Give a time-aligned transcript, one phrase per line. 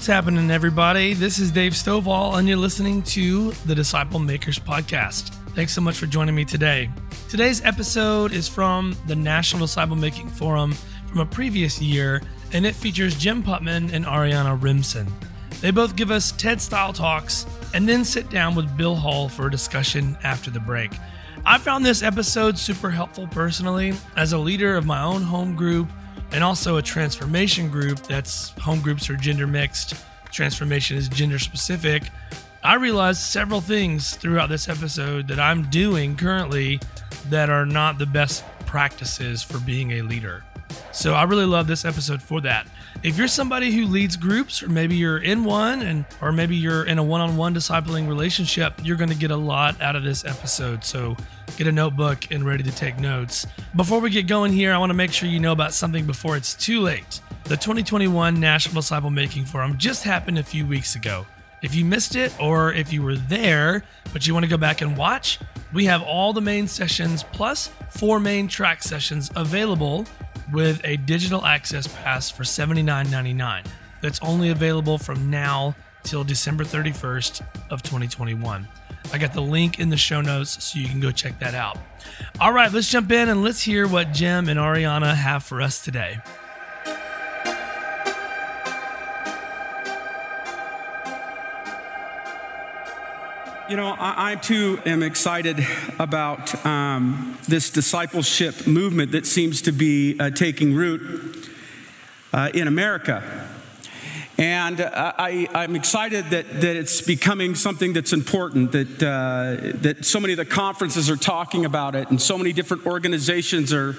[0.00, 1.12] what's happening, everybody?
[1.12, 5.34] This is Dave Stovall, and you're listening to the Disciple Makers Podcast.
[5.54, 6.88] Thanks so much for joining me today.
[7.28, 10.72] Today's episode is from the National Disciple Making Forum
[11.06, 12.22] from a previous year,
[12.54, 15.06] and it features Jim Putman and Ariyana Rimson.
[15.60, 17.44] They both give us TED style talks
[17.74, 20.92] and then sit down with Bill Hull for a discussion after the break.
[21.44, 25.90] I found this episode super helpful personally as a leader of my own home group
[26.32, 29.94] and also a transformation group that's home groups are gender mixed,
[30.30, 32.04] transformation is gender specific.
[32.62, 36.80] I realized several things throughout this episode that I'm doing currently
[37.28, 40.44] that are not the best practices for being a leader.
[40.92, 42.66] So I really love this episode for that.
[43.02, 46.84] If you're somebody who leads groups, or maybe you're in one, and or maybe you're
[46.84, 50.84] in a one-on-one discipling relationship, you're going to get a lot out of this episode.
[50.84, 51.16] So
[51.56, 53.46] get a notebook and ready to take notes.
[53.74, 56.36] Before we get going here, I want to make sure you know about something before
[56.36, 57.22] it's too late.
[57.44, 61.24] The 2021 National Disciple Making Forum just happened a few weeks ago.
[61.62, 63.82] If you missed it, or if you were there
[64.12, 65.38] but you want to go back and watch,
[65.72, 70.06] we have all the main sessions plus four main track sessions available
[70.52, 73.66] with a digital access pass for $79.99.
[74.00, 78.66] That's only available from now till December 31st of 2021.
[79.12, 81.78] I got the link in the show notes so you can go check that out.
[82.38, 85.84] All right, let's jump in and let's hear what Jim and Ariyana have for us
[85.84, 86.20] today.
[93.70, 95.64] You know, I, I, too am excited
[96.00, 101.48] about um, this discipleship movement that seems to be uh, taking root
[102.32, 103.22] uh, in America.
[104.36, 110.04] And uh, I, am excited that, that it's becoming something that's important, that, uh, that
[110.04, 113.94] so many of the conferences are talking about it, and so many different organizations are,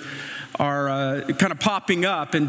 [0.59, 2.33] are uh, kind of popping up.
[2.33, 2.43] And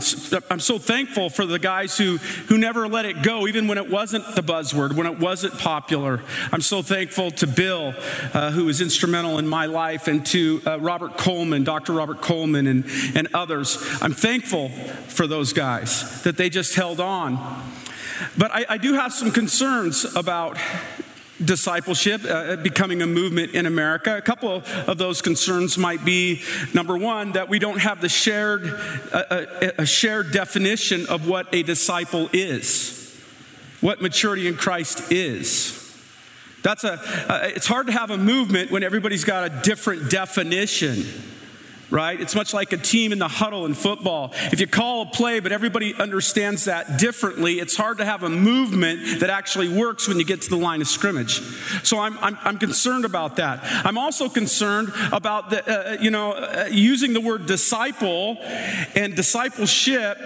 [0.51, 2.17] I'm so thankful for the guys who,
[2.49, 6.21] who never let it go, even when it wasn't the buzzword, when it wasn't popular.
[6.51, 7.95] I'm so thankful to Bill,
[8.35, 11.93] uh, who was instrumental in my life, and to uh, Robert Coleman, Dr.
[11.93, 12.85] Robert Coleman, and,
[13.15, 13.79] and others.
[14.01, 14.71] I'm thankful
[15.09, 17.63] for those guys that they just held on.
[18.37, 20.59] But I, I do have some concerns about
[21.45, 24.17] discipleship uh, becoming a movement in America.
[24.17, 26.43] A couple of those concerns might be
[26.75, 28.67] number one, that we don't have the shared,
[29.13, 33.21] uh, a, a shared definition of what a disciple is,
[33.81, 35.79] what maturity in Christ is.
[36.63, 41.05] That's a, uh, it's hard to have a movement when everybody's got a different definition
[41.93, 42.19] right?
[42.19, 44.33] It's much like a team in the huddle in football.
[44.51, 48.31] If you call a play, but everybody understands that differently, it's hard to have a
[48.31, 51.41] movement that actually works when you get to the line of scrimmage.
[51.85, 53.61] So I'm, I'm, I'm concerned about that.
[53.85, 58.39] I'm also concerned about the, uh, you know, uh, using the word disciple
[58.95, 60.19] and discipleship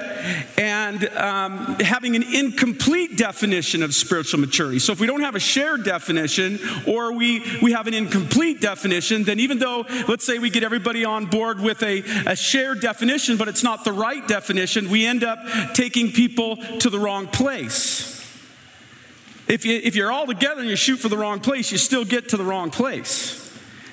[0.57, 4.79] and um, having an incomplete definition of spiritual maturity.
[4.79, 9.25] So if we don't have a shared definition or we, we have an incomplete definition,
[9.25, 13.37] then even though, let's say we get everybody on board with a, a shared definition,
[13.37, 15.39] but it's not the right definition, we end up
[15.75, 18.13] taking people to the wrong place.
[19.49, 22.05] If, you, if you're all together and you shoot for the wrong place, you still
[22.05, 23.43] get to the wrong place.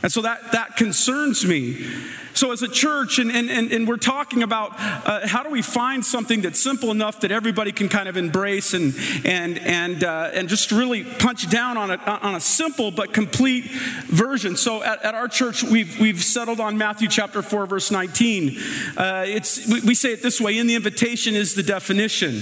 [0.01, 1.85] And so that, that concerns me.
[2.33, 6.03] So, as a church, and, and, and, we're talking about uh, how do we find
[6.03, 10.49] something that's simple enough that everybody can kind of embrace and, and, and, uh, and
[10.49, 13.65] just really punch down on a, on a simple but complete
[14.07, 14.55] version.
[14.55, 18.57] So, at, at our church, we've, we've settled on Matthew chapter 4, verse 19.
[18.97, 22.41] Uh, it's, we, we say it this way in the invitation is the definition.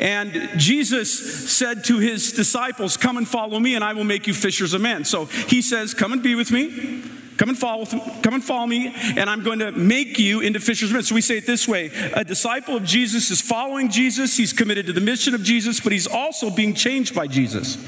[0.00, 4.34] And Jesus said to his disciples, Come and follow me, and I will make you
[4.34, 5.04] fishers of men.
[5.04, 7.19] So, he says, Come and be with me.
[7.40, 10.90] Come and follow, come and follow me, and I'm going to make you into fishers
[10.90, 11.02] of men.
[11.04, 14.36] So we say it this way: a disciple of Jesus is following Jesus.
[14.36, 17.78] He's committed to the mission of Jesus, but he's also being changed by Jesus.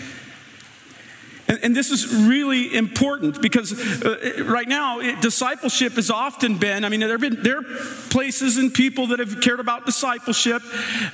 [1.49, 3.73] And, and this is really important because
[4.05, 7.63] uh, right now, it, discipleship has often been, I mean, there have been there are
[8.11, 10.63] places and people that have cared about discipleship,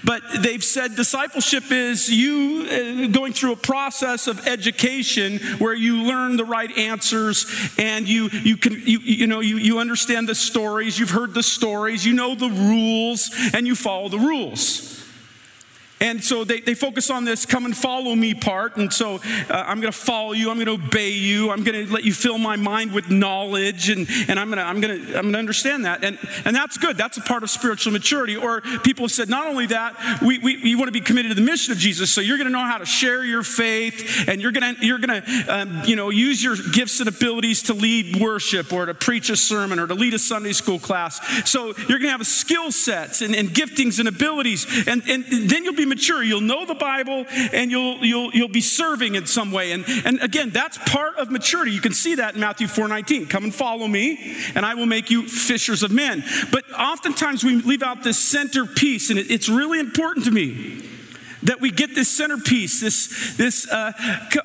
[0.05, 6.03] but they've said discipleship is you uh, going through a process of education where you
[6.03, 7.47] learn the right answers
[7.79, 11.43] and you, you can, you, you know, you, you understand the stories, you've heard the
[11.43, 14.98] stories, you know the rules, and you follow the rules.
[16.01, 18.77] And so they, they focus on this come and follow me part.
[18.77, 20.51] And so uh, I'm going to follow you.
[20.51, 21.51] I'm going to obey you.
[21.51, 23.89] I'm going to let you fill my mind with knowledge.
[23.89, 26.05] And, and I'm going to I'm to I'm to understand that.
[26.05, 26.97] And, and that's good.
[26.97, 28.37] That's a part of spiritual maturity.
[28.37, 31.35] Or people have said, not only that, we, we, we want to be committed to
[31.35, 32.13] the mission of Jesus.
[32.13, 34.99] So you're going to know how to share your faith and you're going to, you're
[34.99, 38.95] going to um, you know, use your gifts and abilities to lead worship or to
[38.95, 41.21] preach a sermon or to lead a Sunday school class.
[41.49, 44.67] So you're going to have skill sets and, and giftings and abilities.
[44.87, 46.23] And, and then you'll be mature.
[46.23, 49.73] You'll know the Bible and you'll, you'll, you'll be serving in some way.
[49.73, 51.73] And, and again, that's part of maturity.
[51.73, 53.27] You can see that in Matthew 4 19.
[53.27, 56.25] Come and follow me, and I will make you fishers of men.
[56.51, 60.85] But oftentimes we leave out this centerpiece, and it, it's really important to me
[61.45, 63.93] that we get this centerpiece this this uh,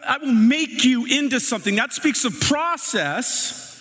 [0.08, 3.73] i will make you into something that speaks of process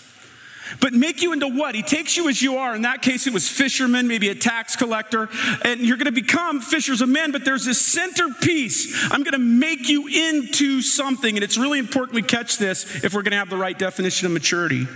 [0.80, 1.74] but make you into what?
[1.74, 2.74] He takes you as you are.
[2.74, 5.28] In that case, it was fishermen, maybe a tax collector,
[5.64, 7.32] and you're going to become fishers of men.
[7.32, 9.10] But there's this centerpiece.
[9.12, 11.36] I'm going to make you into something.
[11.36, 14.26] And it's really important we catch this if we're going to have the right definition
[14.26, 14.86] of maturity.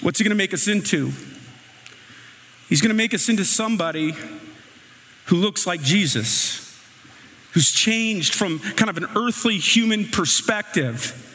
[0.00, 1.12] What's he going to make us into?
[2.68, 4.14] He's going to make us into somebody
[5.26, 6.80] who looks like Jesus,
[7.52, 11.31] who's changed from kind of an earthly human perspective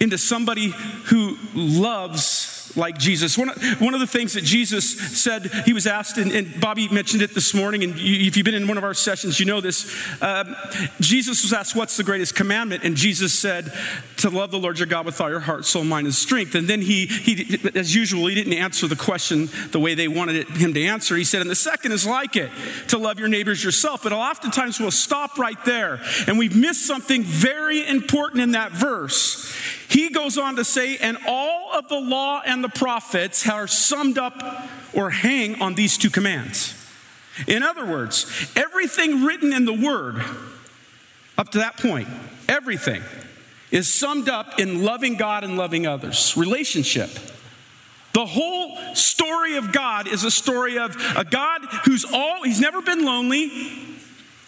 [0.00, 0.68] into somebody
[1.06, 3.38] who loves like Jesus.
[3.38, 3.48] One,
[3.78, 7.34] one of the things that Jesus said, he was asked, and, and Bobby mentioned it
[7.34, 9.94] this morning, and you, if you've been in one of our sessions, you know this.
[10.20, 10.44] Uh,
[11.00, 12.84] Jesus was asked, What's the greatest commandment?
[12.84, 13.72] And Jesus said,
[14.18, 16.54] To love the Lord your God with all your heart, soul, mind, and strength.
[16.54, 20.36] And then he, he as usual, he didn't answer the question the way they wanted
[20.36, 21.16] it, him to answer.
[21.16, 22.50] He said, And the second is like it,
[22.88, 24.02] to love your neighbors yourself.
[24.02, 29.54] But oftentimes we'll stop right there, and we've missed something very important in that verse.
[29.88, 34.18] He goes on to say, and all of the law and the prophets are summed
[34.18, 34.42] up
[34.92, 36.74] or hang on these two commands.
[37.46, 40.22] In other words, everything written in the Word
[41.38, 42.08] up to that point,
[42.48, 43.02] everything
[43.70, 47.10] is summed up in loving God and loving others, relationship.
[48.12, 52.80] The whole story of God is a story of a God who's all, he's never
[52.80, 53.48] been lonely,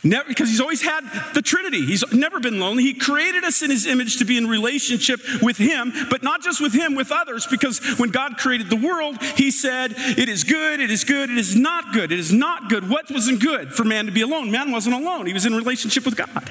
[0.05, 1.03] Never, because he's always had
[1.35, 1.85] the Trinity.
[1.85, 2.85] He's never been lonely.
[2.85, 6.61] He created us in his image to be in relationship with him, but not just
[6.61, 10.79] with him, with others, because when God created the world, he said, It is good,
[10.79, 12.89] it is good, it is not good, it is not good.
[12.89, 14.53] What wasn't good for man to be alone?
[14.53, 16.51] Man wasn't alone, he was in relationship with God.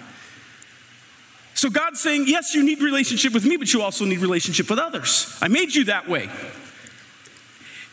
[1.53, 4.77] So God's saying, Yes, you need relationship with me, but you also need relationship with
[4.77, 5.37] others.
[5.41, 6.29] I made you that way.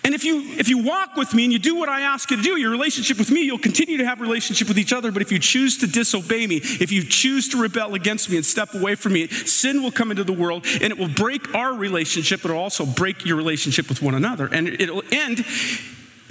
[0.05, 2.37] And if you if you walk with me and you do what I ask you
[2.37, 5.11] to do, your relationship with me, you'll continue to have relationship with each other.
[5.11, 8.45] But if you choose to disobey me, if you choose to rebel against me and
[8.45, 11.73] step away from me, sin will come into the world and it will break our
[11.73, 14.47] relationship, it'll also break your relationship with one another.
[14.47, 15.45] And it'll end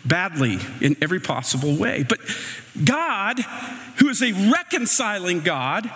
[0.05, 2.03] badly in every possible way.
[2.07, 2.19] But
[2.83, 3.39] God,
[3.97, 5.89] who is a reconciling God,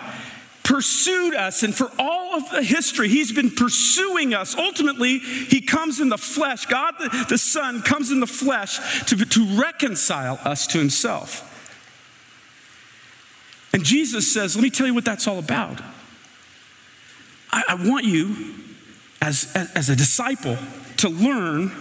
[0.68, 4.54] pursued us, and for all of the history, He's been pursuing us.
[4.54, 6.66] Ultimately, He comes in the flesh.
[6.66, 11.42] God the, the Son comes in the flesh to, to reconcile us to Himself.
[13.72, 15.80] And Jesus says, Let me tell you what that's all about.
[17.50, 18.54] I, I want you,
[19.22, 20.58] as, as, as a disciple,
[20.98, 21.72] to learn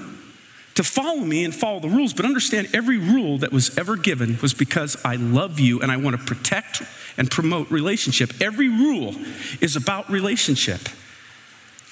[0.78, 4.38] to follow me and follow the rules, but understand every rule that was ever given
[4.44, 6.84] was because I love you and I want to protect
[7.18, 8.32] and promote relationship.
[8.40, 9.16] Every rule
[9.60, 10.82] is about relationship.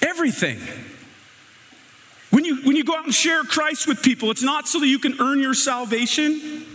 [0.00, 0.60] Everything.
[2.30, 4.86] When you, when you go out and share Christ with people, it's not so that
[4.86, 6.65] you can earn your salvation.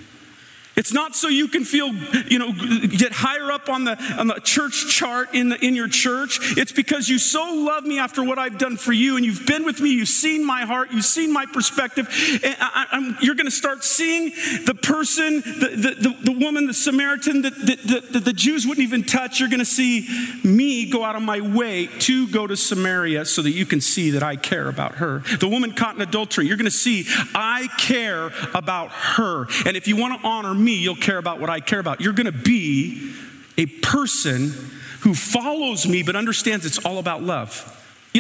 [0.76, 4.36] It's not so you can feel, you know, get higher up on the, on the
[4.36, 6.40] church chart in, the, in your church.
[6.58, 9.66] It's because you so love me after what I've done for you, and you've been
[9.66, 12.08] with me, you've seen my heart, you've seen my perspective.
[12.44, 14.30] And I, you're going to start seeing
[14.66, 18.84] the person, the, the, the, the woman, the Samaritan that the, the, the Jews wouldn't
[18.84, 19.42] even touch.
[19.42, 20.08] You're going to see
[20.44, 24.12] me go out of my way to go to Samaria so that you can see
[24.12, 25.20] that I care about her.
[25.40, 27.06] The woman caught in adultery, you're going to see
[27.36, 29.48] I care about her.
[29.66, 32.02] And if you want to honor me, you'll care about what I care about.
[32.02, 33.14] You're going to be
[33.58, 34.54] a person
[35.02, 37.68] who follows me but understands it's all about love.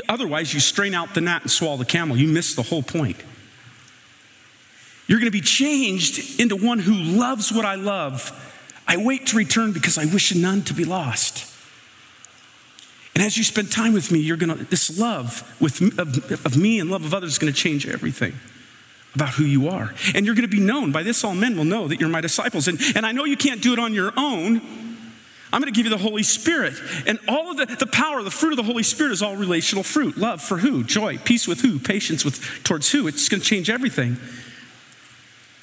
[0.07, 2.17] Otherwise, you strain out the gnat and swallow the camel.
[2.17, 3.17] You miss the whole point.
[5.07, 8.31] You're going to be changed into one who loves what I love.
[8.87, 11.47] I wait to return because I wish none to be lost.
[13.13, 16.57] And as you spend time with me, you're going to, this love with, of, of
[16.57, 18.33] me and love of others is going to change everything
[19.15, 19.93] about who you are.
[20.15, 20.91] And you're going to be known.
[20.91, 22.67] By this, all men will know that you're my disciples.
[22.67, 24.61] And, and I know you can't do it on your own.
[25.53, 26.75] I'm going to give you the Holy Spirit.
[27.05, 29.83] And all of the, the power, the fruit of the Holy Spirit is all relational
[29.83, 30.17] fruit.
[30.17, 30.83] Love for who?
[30.83, 31.17] Joy.
[31.17, 31.77] Peace with who?
[31.77, 33.07] Patience with towards who?
[33.07, 34.17] It's going to change everything.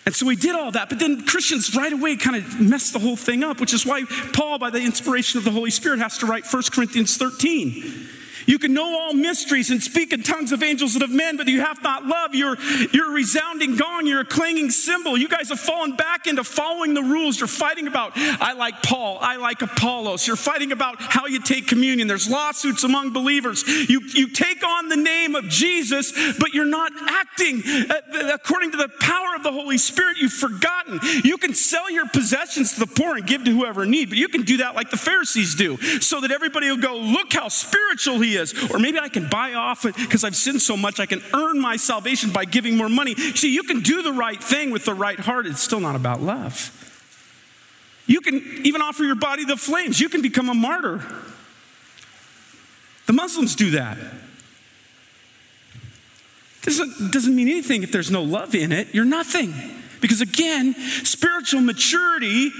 [0.04, 2.98] And so we did all that, but then Christians right away kind of messed the
[2.98, 6.16] whole thing up, which is why Paul, by the inspiration of the Holy Spirit, has
[6.18, 8.08] to write 1 Corinthians 13.
[8.48, 11.46] You can know all mysteries and speak in tongues of angels and of men, but
[11.48, 12.34] you have not love.
[12.34, 12.56] You're,
[12.94, 14.06] you're a resounding gong.
[14.06, 15.18] You're a clanging cymbal.
[15.18, 17.38] You guys have fallen back into following the rules.
[17.38, 20.26] You're fighting about, I like Paul, I like Apollos.
[20.26, 22.08] You're fighting about how you take communion.
[22.08, 23.64] There's lawsuits among believers.
[23.66, 28.78] You, you take on the name of Jesus, but you're not acting uh, according to
[28.78, 30.16] the power of the Holy Spirit.
[30.16, 31.00] You've forgotten.
[31.22, 34.28] You can sell your possessions to the poor and give to whoever need, but you
[34.28, 38.20] can do that like the Pharisees do, so that everybody will go, look how spiritual
[38.20, 38.37] he is.
[38.70, 41.60] Or maybe I can buy off it because I've sinned so much, I can earn
[41.60, 43.14] my salvation by giving more money.
[43.14, 45.46] See, you can do the right thing with the right heart.
[45.46, 46.74] It's still not about love.
[48.06, 50.00] You can even offer your body the flames.
[50.00, 51.04] You can become a martyr.
[53.06, 53.98] The Muslims do that.
[56.62, 58.94] Doesn't, doesn't mean anything if there's no love in it.
[58.94, 59.54] You're nothing.
[60.00, 62.50] Because again, spiritual maturity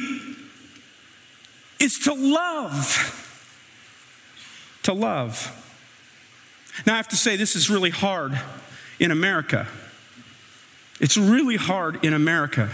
[1.81, 3.25] is to love.
[4.85, 5.55] To love.
[6.87, 8.39] Now, I have to say, this is really hard
[8.99, 9.67] in America.
[11.01, 12.71] It's really hard in America.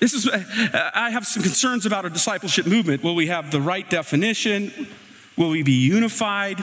[0.00, 3.02] This is, I have some concerns about a discipleship movement.
[3.02, 4.88] Will we have the right definition?
[5.36, 6.62] Will we be unified?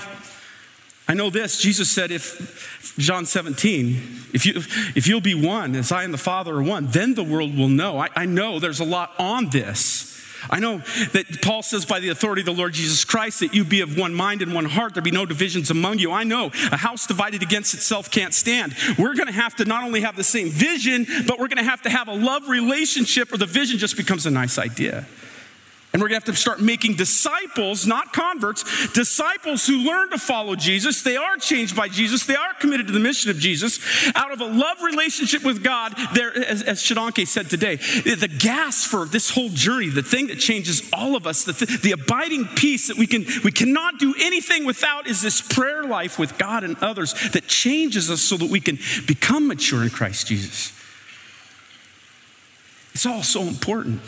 [1.07, 1.59] I know this.
[1.59, 3.91] Jesus said, if John 17,
[4.33, 4.53] if, you,
[4.95, 7.69] if you'll be one, as I and the Father are one, then the world will
[7.69, 7.99] know.
[7.99, 10.04] I, I know there's a lot on this.
[10.49, 10.77] I know
[11.13, 13.97] that Paul says, by the authority of the Lord Jesus Christ, that you be of
[13.97, 16.11] one mind and one heart, there be no divisions among you.
[16.11, 18.75] I know a house divided against itself can't stand.
[18.97, 21.63] We're going to have to not only have the same vision, but we're going to
[21.63, 25.05] have to have a love relationship, or the vision just becomes a nice idea.
[25.95, 30.17] And we're going to have to start making disciples, not converts, disciples who learn to
[30.17, 31.03] follow Jesus.
[31.03, 32.25] They are changed by Jesus.
[32.25, 33.79] They are committed to the mission of Jesus.
[34.13, 38.83] Out of a love relationship with God, there, as, as Shodankeh said today, the gas
[38.83, 42.43] for this whole journey, the thing that changes all of us, the, th- the abiding
[42.57, 46.65] peace that we can we cannot do anything without is this prayer life with God
[46.65, 50.73] and others that changes us so that we can become mature in Christ Jesus.
[52.93, 54.01] It's all so important.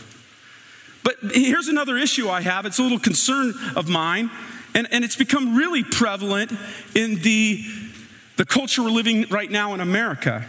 [1.07, 2.65] But here's another issue I have.
[2.65, 4.29] It's a little concern of mine,
[4.75, 6.51] and, and it's become really prevalent
[6.95, 7.63] in the,
[8.35, 10.45] the culture we're living right now in America.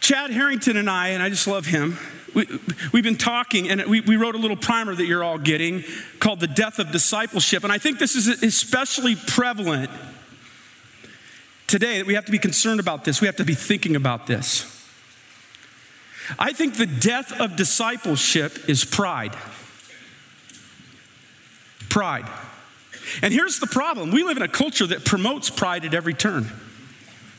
[0.00, 1.96] Chad Harrington and I, and I just love him,
[2.34, 5.84] we, have been talking, and we, we wrote a little primer that you're all getting
[6.18, 7.62] called The Death of Discipleship.
[7.62, 9.92] And I think this is especially prevalent
[11.68, 13.20] today that we have to be concerned about this.
[13.20, 14.77] We have to be thinking about this.
[16.38, 19.36] I think the death of discipleship is pride.
[21.88, 22.28] Pride.
[23.22, 26.50] And here's the problem we live in a culture that promotes pride at every turn,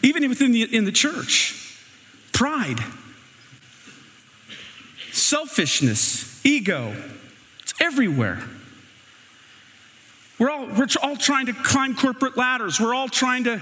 [0.01, 1.77] even within the, in the church.
[2.31, 2.79] Pride,
[5.11, 6.95] selfishness, ego,
[7.61, 8.41] it's everywhere.
[10.39, 12.79] We're all, we're all trying to climb corporate ladders.
[12.79, 13.61] We're all trying to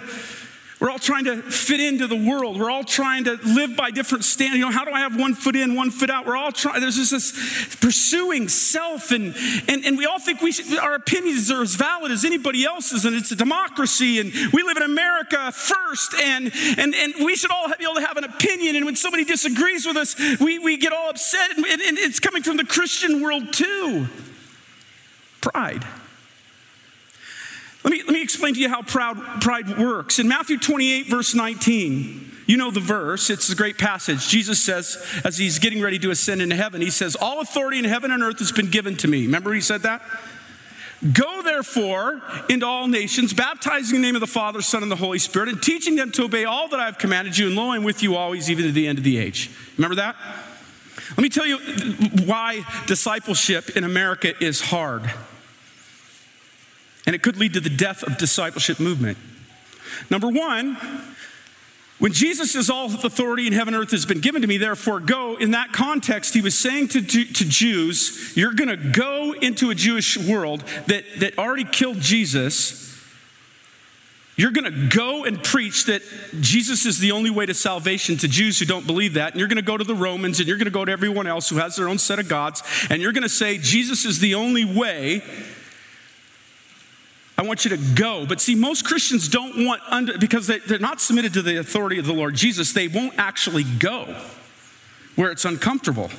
[0.80, 2.60] we're all trying to fit into the world.
[2.60, 4.60] We're all trying to live by different standards.
[4.60, 6.28] You know, how do I have one foot in, one foot out?
[6.28, 9.36] We're all trying, there's just this pursuing self, and,
[9.68, 13.06] and, and we all think we should, our opinions are as valid as anybody else's,
[13.06, 17.50] and it's a democracy, and we live in America first, and, and, and we should
[17.50, 20.78] all be able to have an opinion, and when somebody disagrees with us, we, we
[20.78, 24.08] get all upset, and, and it's coming from the Christian world too.
[25.42, 25.84] Pride.
[27.88, 30.20] Let me, let me explain to you how proud, pride works.
[30.20, 34.28] In Matthew 28, verse 19, you know the verse, it's a great passage.
[34.28, 37.86] Jesus says, as he's getting ready to ascend into heaven, he says, All authority in
[37.86, 39.26] heaven and earth has been given to me.
[39.26, 40.02] Remember he said that?
[41.14, 44.98] Go therefore into all nations, baptizing in the name of the Father, Son, and the
[44.98, 47.72] Holy Spirit, and teaching them to obey all that I have commanded you, and lo,
[47.72, 49.50] I'm with you always, even to the end of the age.
[49.78, 50.18] Remember that?
[51.12, 51.60] Let me tell you
[52.26, 55.10] why discipleship in America is hard
[57.08, 59.18] and it could lead to the death of discipleship movement.
[60.12, 60.78] Number one,
[62.00, 65.00] when Jesus says, All authority in heaven and earth has been given to me, therefore
[65.00, 69.34] go, in that context, he was saying to, to, to Jews, You're going to go
[69.34, 72.84] into a Jewish world that, that already killed Jesus.
[74.36, 76.04] You're going to go and preach that
[76.40, 79.32] Jesus is the only way to salvation to Jews who don't believe that.
[79.32, 81.26] And you're going to go to the Romans and you're going to go to everyone
[81.26, 82.62] else who has their own set of gods.
[82.92, 85.24] And you're going to say, Jesus is the only way
[87.38, 88.26] I want you to go.
[88.26, 92.00] But see, most Christians don't want, under, because they, they're not submitted to the authority
[92.00, 94.16] of the Lord Jesus, they won't actually go
[95.16, 96.10] where it's uncomfortable.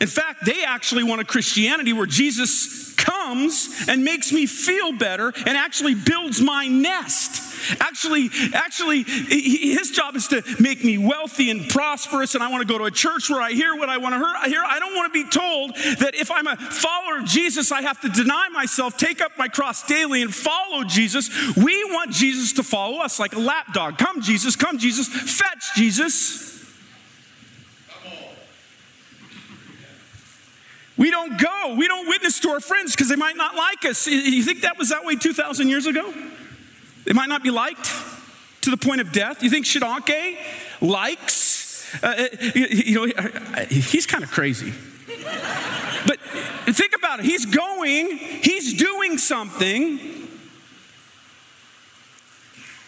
[0.00, 5.32] In fact, they actually want a Christianity where Jesus comes and makes me feel better
[5.46, 7.46] and actually builds my nest
[7.80, 12.72] Actually, actually, his job is to make me wealthy and prosperous, and I want to
[12.72, 14.62] go to a church where I hear what I want to hear.
[14.64, 18.00] I don't want to be told that if I'm a follower of Jesus, I have
[18.02, 21.56] to deny myself, take up my cross daily, and follow Jesus.
[21.56, 23.98] We want Jesus to follow us like a lap dog.
[23.98, 26.55] Come, Jesus, come, Jesus, fetch, Jesus.
[30.96, 31.74] We don't go.
[31.76, 34.06] We don't witness to our friends because they might not like us.
[34.06, 36.12] You think that was that way 2,000 years ago?
[37.04, 37.90] They might not be liked
[38.62, 39.42] to the point of death.
[39.42, 40.36] You think Shodankeh
[40.80, 41.94] likes?
[42.02, 43.12] Uh, uh you know,
[43.68, 44.72] he's kind of crazy.
[46.06, 46.18] But
[46.74, 47.26] think about it.
[47.26, 50.00] He's going, he's doing something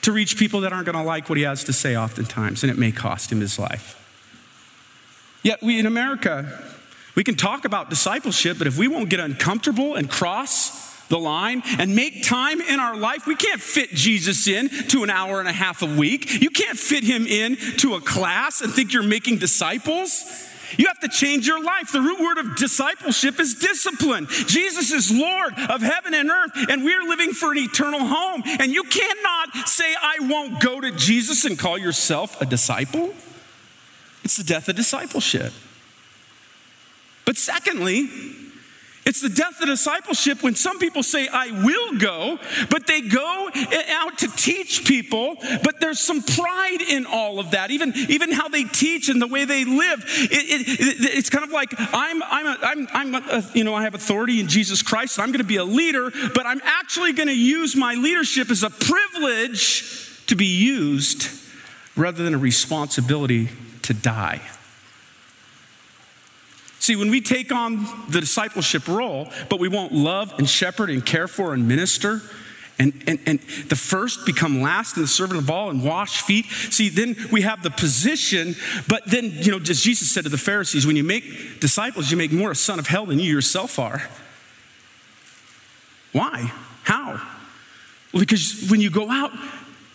[0.02, 2.70] to reach people that aren't going to like what he has to say oftentimes, and
[2.70, 3.94] it may cost him his life.
[5.42, 6.64] Yet we in America,
[7.18, 11.64] we can talk about discipleship, but if we won't get uncomfortable and cross the line
[11.80, 15.48] and make time in our life, we can't fit Jesus in to an hour and
[15.48, 16.40] a half a week.
[16.40, 20.48] You can't fit him in to a class and think you're making disciples.
[20.76, 21.90] You have to change your life.
[21.90, 24.28] The root word of discipleship is discipline.
[24.46, 28.44] Jesus is Lord of heaven and earth, and we're living for an eternal home.
[28.60, 33.12] And you cannot say, I won't go to Jesus and call yourself a disciple.
[34.22, 35.52] It's the death of discipleship.
[37.28, 38.08] But secondly,
[39.04, 42.38] it's the death of discipleship when some people say, I will go,
[42.70, 43.50] but they go
[43.90, 47.70] out to teach people, but there's some pride in all of that.
[47.70, 50.02] Even, even how they teach and the way they live.
[50.06, 53.82] It, it, it's kind of like, I'm, I'm, a, I'm, I'm a, you know, I
[53.82, 57.28] have authority in Jesus Christ, I'm going to be a leader, but I'm actually going
[57.28, 61.28] to use my leadership as a privilege to be used
[61.94, 63.50] rather than a responsibility
[63.82, 64.40] to die.
[66.88, 71.04] See, when we take on the discipleship role, but we won't love and shepherd and
[71.04, 72.22] care for and minister,
[72.78, 76.46] and, and, and the first become last and the servant of all and wash feet.
[76.46, 78.56] See, then we have the position,
[78.88, 82.16] but then, you know, as Jesus said to the Pharisees, when you make disciples, you
[82.16, 84.08] make more a son of hell than you yourself are.
[86.12, 86.50] Why?
[86.84, 87.20] How?
[88.14, 89.32] Well, because when you go out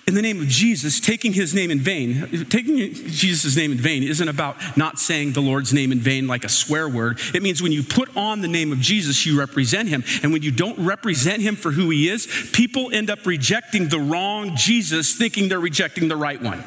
[0.06, 4.04] in the name of Jesus, taking his name in vain, taking Jesus' name in vain
[4.04, 7.20] isn't about not saying the Lord's name in vain like a swear word.
[7.34, 10.04] It means when you put on the name of Jesus, you represent him.
[10.22, 14.00] And when you don't represent him for who he is, people end up rejecting the
[14.00, 16.66] wrong Jesus, thinking they're rejecting the right one.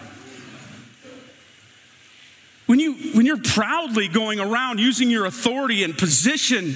[2.64, 6.74] When, you, when you're proudly going around using your authority and position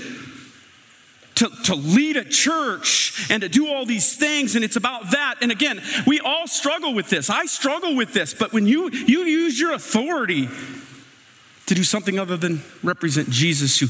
[1.40, 5.36] to, to lead a church and to do all these things, and it's about that.
[5.40, 7.30] And again, we all struggle with this.
[7.30, 10.50] I struggle with this, but when you, you use your authority
[11.64, 13.86] to do something other than represent Jesus, who,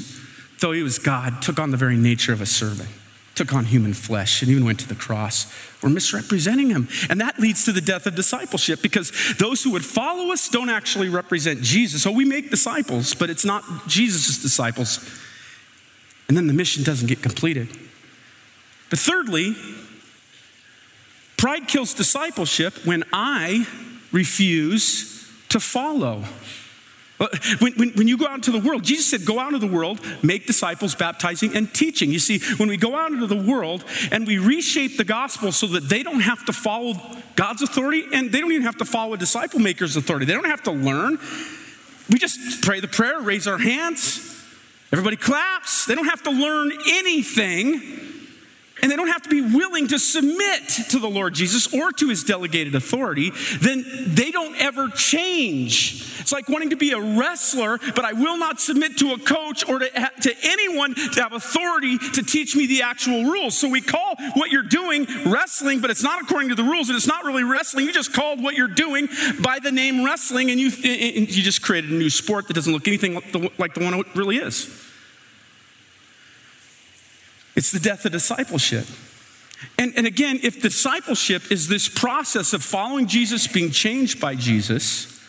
[0.60, 2.88] though he was God, took on the very nature of a servant,
[3.34, 6.88] took on human flesh, and even went to the cross, we're misrepresenting him.
[7.08, 10.70] And that leads to the death of discipleship because those who would follow us don't
[10.70, 12.00] actually represent Jesus.
[12.04, 15.00] So we make disciples, but it's not Jesus' disciples
[16.30, 17.66] and then the mission doesn't get completed.
[18.88, 19.56] But thirdly,
[21.36, 23.66] pride kills discipleship when I
[24.12, 26.22] refuse to follow.
[27.18, 27.26] Uh,
[27.58, 29.74] when, when, when, you go out into the world, Jesus said, Go out into the
[29.74, 32.12] world, make disciples, baptizing and teaching.
[32.12, 35.66] You see, when we go out into the world and we reshape the gospel so
[35.66, 36.92] that they don't have to follow
[37.34, 40.44] God's authority and they don't even have to follow a disciple maker's authority, they don't
[40.44, 41.18] have to learn.
[42.08, 44.39] We just pray the prayer, raise our hands,
[44.92, 45.86] Everybody claps.
[45.86, 47.80] They don't have to learn anything,
[48.82, 52.08] and they don't have to be willing to submit to the Lord Jesus or to
[52.08, 56.19] his delegated authority, then they don't ever change.
[56.30, 59.68] It's like wanting to be a wrestler, but I will not submit to a coach
[59.68, 63.58] or to, to anyone to have authority to teach me the actual rules.
[63.58, 66.94] So we call what you're doing wrestling, but it's not according to the rules, and
[66.94, 67.84] it's not really wrestling.
[67.84, 69.08] You just called what you're doing
[69.42, 72.72] by the name wrestling, and you, and you just created a new sport that doesn't
[72.72, 74.66] look anything like the, like the one it really is.
[77.56, 78.86] It's the death of discipleship.
[79.76, 85.19] And, and again, if discipleship is this process of following Jesus, being changed by Jesus,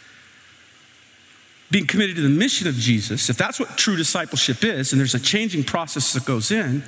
[1.71, 5.15] being committed to the mission of Jesus, if that's what true discipleship is, and there's
[5.15, 6.84] a changing process that goes in,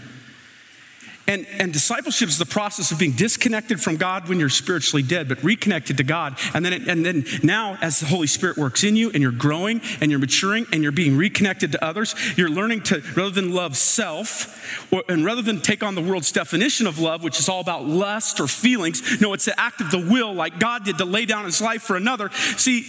[1.25, 5.29] and, and discipleship is the process of being disconnected from God when you're spiritually dead,
[5.29, 6.37] but reconnected to God.
[6.53, 9.31] And then, it, and then now, as the Holy Spirit works in you and you're
[9.31, 13.53] growing and you're maturing and you're being reconnected to others, you're learning to, rather than
[13.53, 17.47] love self, or, and rather than take on the world's definition of love, which is
[17.47, 20.97] all about lust or feelings, no, it's the act of the will, like God did
[20.97, 22.31] to lay down his life for another.
[22.57, 22.83] See,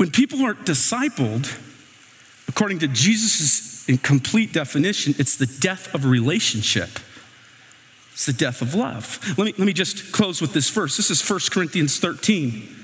[0.00, 1.54] when people aren't discipled,
[2.48, 6.88] according to Jesus' complete definition, it's the death of relationship.
[8.14, 9.22] It's the death of love.
[9.36, 10.96] Let me, let me just close with this verse.
[10.96, 12.79] This is 1 Corinthians 13.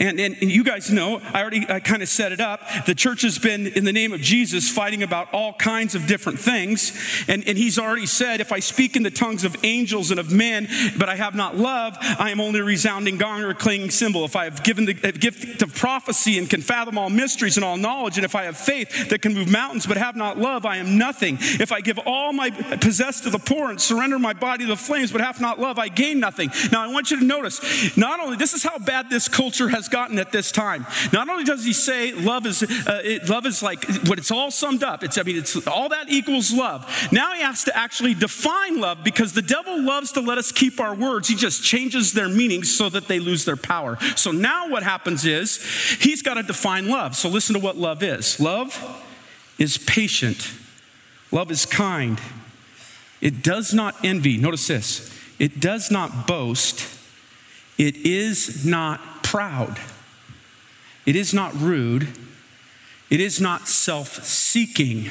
[0.00, 2.62] And, and, you guys know, I already I kind of set it up.
[2.86, 6.38] The church has been, in the name of Jesus, fighting about all kinds of different
[6.38, 7.24] things.
[7.28, 10.32] And, and he's already said, if I speak in the tongues of angels and of
[10.32, 13.90] men, but I have not love, I am only a resounding gong or a clanging
[13.90, 14.24] cymbal.
[14.24, 17.76] If I have given the gift of prophecy and can fathom all mysteries and all
[17.76, 20.78] knowledge, and if I have faith that can move mountains but have not love, I
[20.78, 21.36] am nothing.
[21.38, 24.76] If I give all my possess to the poor and surrender my body to the
[24.76, 26.50] flames but have not love, I gain nothing.
[26.72, 29.89] Now I want you to notice, not only, this is how bad this culture has
[29.90, 30.86] gotten at this time.
[31.12, 34.50] Not only does he say love is uh, it, love is like what it's all
[34.50, 35.04] summed up.
[35.04, 36.86] It's I mean it's all that equals love.
[37.12, 40.80] Now he has to actually define love because the devil loves to let us keep
[40.80, 41.28] our words.
[41.28, 43.98] He just changes their meanings so that they lose their power.
[44.16, 45.62] So now what happens is
[46.00, 47.16] he's got to define love.
[47.16, 48.40] So listen to what love is.
[48.40, 49.04] Love
[49.58, 50.50] is patient.
[51.32, 52.20] Love is kind.
[53.20, 54.36] It does not envy.
[54.36, 55.14] Notice this.
[55.38, 56.98] It does not boast.
[57.78, 59.78] It is not proud.
[61.06, 62.08] It is not rude.
[63.10, 65.04] It is not self seeking.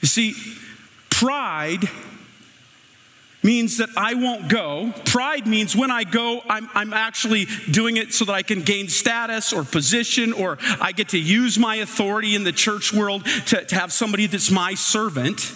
[0.00, 0.34] You see,
[1.08, 1.88] pride
[3.44, 4.92] means that I won't go.
[5.04, 8.88] Pride means when I go, I'm, I'm, actually doing it so that I can gain
[8.88, 13.64] status or position, or I get to use my authority in the church world to,
[13.64, 15.52] to have somebody that's my servant.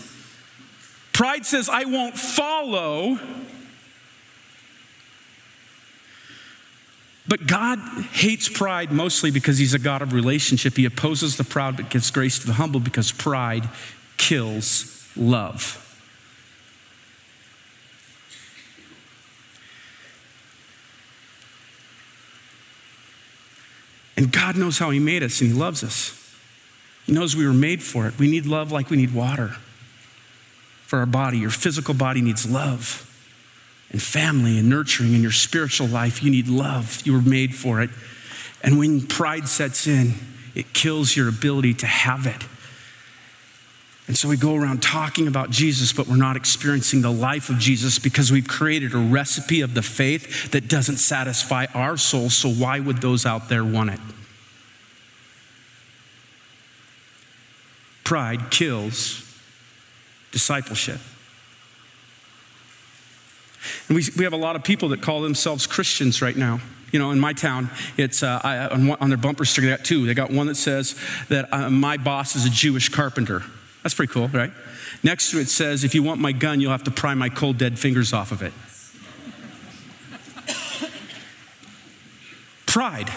[1.12, 3.18] Pride says, I won't follow
[7.29, 7.79] But God
[8.12, 10.77] hates pride mostly because He's a God of relationship.
[10.77, 13.69] He opposes the proud but gives grace to the humble because pride
[14.17, 15.85] kills love.
[24.17, 26.14] And God knows how He made us and He loves us.
[27.05, 28.19] He knows we were made for it.
[28.19, 29.57] We need love like we need water
[30.87, 31.38] for our body.
[31.38, 33.08] Your physical body needs love
[33.90, 36.22] and family and nurturing in your spiritual life.
[36.22, 37.03] You need love.
[37.05, 37.90] You were made for it.
[38.62, 40.14] And when pride sets in,
[40.55, 42.44] it kills your ability to have it.
[44.09, 47.59] And so we go around talking about Jesus, but we're not experiencing the life of
[47.59, 52.31] Jesus because we've created a recipe of the faith that doesn't satisfy our soul.
[52.31, 54.01] So why would those out there want it?
[58.03, 59.22] Pride kills
[60.33, 61.01] discipleship.
[63.88, 66.61] And we, we have a lot of people that call themselves Christians right now.
[66.92, 70.07] You know, in my town, it's uh, I, on their bumper sticker, they got two.
[70.07, 73.42] They got one that says that uh, my boss is a Jewish carpenter.
[73.83, 74.53] That's pretty cool, right?
[75.03, 77.59] Next to it says, if you want my gun, you'll have to pry my cold,
[77.59, 78.53] dead fingers off of it.
[82.66, 83.11] Pride.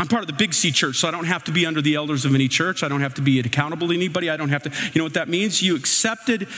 [0.00, 1.94] I'm part of the Big C church, so I don't have to be under the
[1.94, 2.82] elders of any church.
[2.82, 4.30] I don't have to be accountable to anybody.
[4.30, 5.60] I don't have to, you know what that means?
[5.60, 6.48] You accepted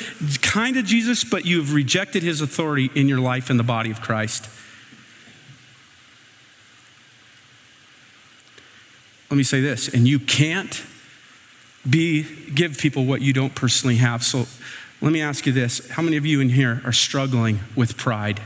[0.42, 4.00] kind of Jesus, but you've rejected his authority in your life in the body of
[4.00, 4.48] Christ.
[9.28, 10.80] Let me say this, and you can't
[11.90, 12.24] be
[12.54, 14.22] give people what you don't personally have.
[14.22, 14.46] So
[15.00, 15.88] let me ask you this.
[15.88, 18.40] How many of you in here are struggling with pride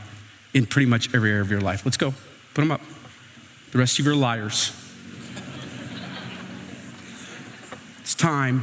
[0.54, 1.84] in pretty much every area of your life?
[1.84, 2.14] Let's go.
[2.54, 2.80] Put them up.
[3.72, 4.72] The rest of you are liars.
[8.06, 8.62] It's time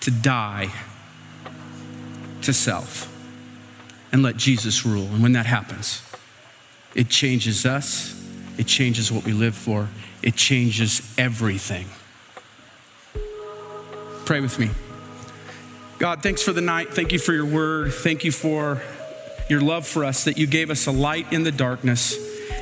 [0.00, 0.70] to die
[2.42, 3.10] to self
[4.12, 5.06] and let Jesus rule.
[5.06, 6.02] And when that happens,
[6.94, 8.14] it changes us,
[8.58, 9.88] it changes what we live for,
[10.22, 11.86] it changes everything.
[14.26, 14.68] Pray with me.
[15.98, 16.90] God, thanks for the night.
[16.90, 17.94] Thank you for your word.
[17.94, 18.82] Thank you for
[19.48, 22.14] your love for us, that you gave us a light in the darkness.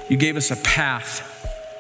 [0.09, 1.36] You gave us a path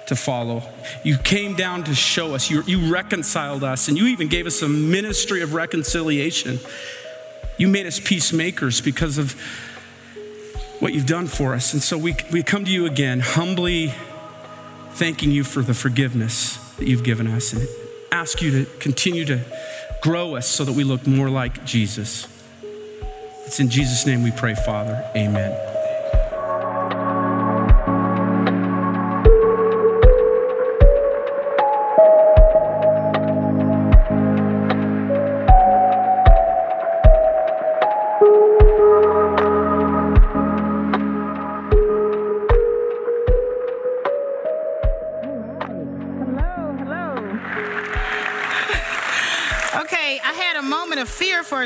[0.06, 0.62] to follow.
[1.04, 4.62] You came down to show us, you, you reconciled us, and you even gave us
[4.62, 6.58] a ministry of reconciliation.
[7.58, 9.32] You made us peacemakers because of
[10.80, 11.72] what you've done for us.
[11.72, 13.94] And so we, we come to you again, humbly
[14.90, 17.66] thanking you for the forgiveness that you've given us and
[18.12, 19.40] ask you to continue to
[20.00, 22.28] grow us so that we look more like Jesus.
[23.46, 25.08] It's in Jesus' name we pray, Father.
[25.16, 25.75] Amen.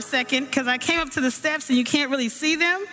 [0.01, 2.85] A second because I came up to the steps and you can't really see them.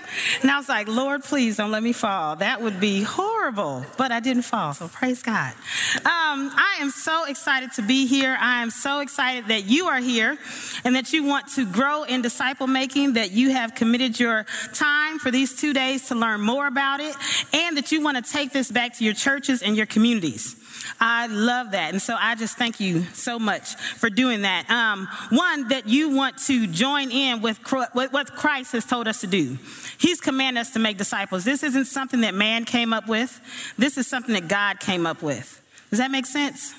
[0.42, 2.36] And I was like, Lord, please don't let me fall.
[2.36, 3.86] That would be horrible.
[3.98, 5.54] But I didn't fall, so praise God.
[6.00, 8.36] Um, I am so excited to be here.
[8.38, 10.38] I am so excited that you are here
[10.84, 15.18] and that you want to grow in disciple making, that you have committed your time
[15.18, 17.16] for these two days to learn more about it,
[17.54, 20.56] and that you want to take this back to your churches and your communities.
[21.00, 21.92] I love that.
[21.92, 24.70] And so I just thank you so much for doing that.
[24.70, 29.28] Um, one, that you want to join in with what Christ has told us to
[29.28, 29.58] do.
[29.98, 31.44] He's commanded us to make disciples.
[31.44, 33.40] This isn't something that man came up with,
[33.78, 35.64] this is something that God came up with.
[35.90, 36.74] Does that make sense?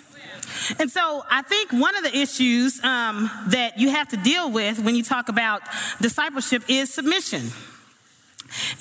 [0.79, 4.79] And so I think one of the issues um, that you have to deal with
[4.79, 5.63] when you talk about
[6.01, 7.51] discipleship is submission.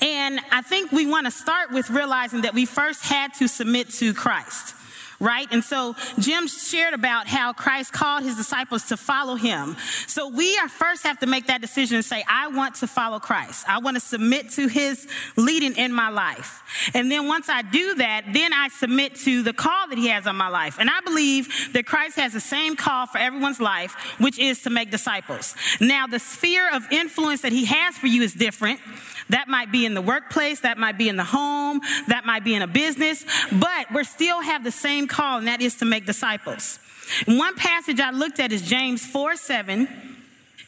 [0.00, 3.90] And I think we want to start with realizing that we first had to submit
[3.90, 4.74] to Christ
[5.20, 5.48] right?
[5.50, 9.76] And so Jim shared about how Christ called his disciples to follow him.
[10.06, 13.18] So we are first have to make that decision and say, I want to follow
[13.18, 13.68] Christ.
[13.68, 16.62] I want to submit to his leading in my life.
[16.94, 20.26] And then once I do that, then I submit to the call that he has
[20.26, 20.76] on my life.
[20.78, 24.70] And I believe that Christ has the same call for everyone's life, which is to
[24.70, 25.54] make disciples.
[25.80, 28.80] Now, the sphere of influence that he has for you is different.
[29.30, 32.54] That might be in the workplace, that might be in the home, that might be
[32.54, 36.06] in a business, but we still have the same call, and that is to make
[36.06, 36.78] disciples.
[37.26, 40.17] One passage I looked at is James 4 7.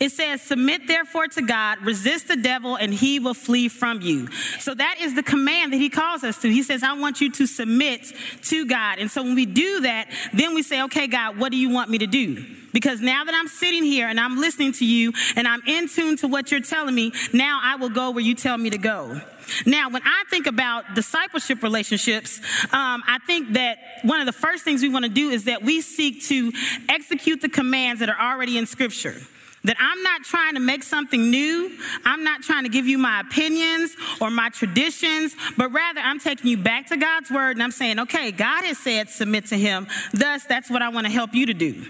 [0.01, 4.29] It says, Submit therefore to God, resist the devil, and he will flee from you.
[4.59, 6.49] So that is the command that he calls us to.
[6.49, 8.11] He says, I want you to submit
[8.45, 8.99] to God.
[8.99, 11.91] And so when we do that, then we say, Okay, God, what do you want
[11.91, 12.47] me to do?
[12.73, 16.17] Because now that I'm sitting here and I'm listening to you and I'm in tune
[16.19, 19.21] to what you're telling me, now I will go where you tell me to go.
[19.67, 22.39] Now, when I think about discipleship relationships,
[22.73, 25.63] um, I think that one of the first things we want to do is that
[25.63, 26.53] we seek to
[26.89, 29.21] execute the commands that are already in Scripture.
[29.65, 31.77] That I'm not trying to make something new.
[32.05, 36.51] I'm not trying to give you my opinions or my traditions, but rather I'm taking
[36.51, 39.87] you back to God's word and I'm saying, okay, God has said submit to him.
[40.13, 41.85] Thus, that's what I want to help you to do.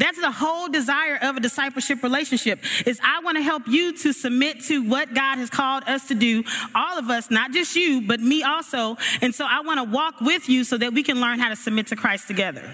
[0.00, 4.14] That's the whole desire of a discipleship relationship is I want to help you to
[4.14, 6.42] submit to what God has called us to do.
[6.74, 8.96] All of us, not just you, but me also.
[9.20, 11.56] And so I want to walk with you so that we can learn how to
[11.56, 12.64] submit to Christ together.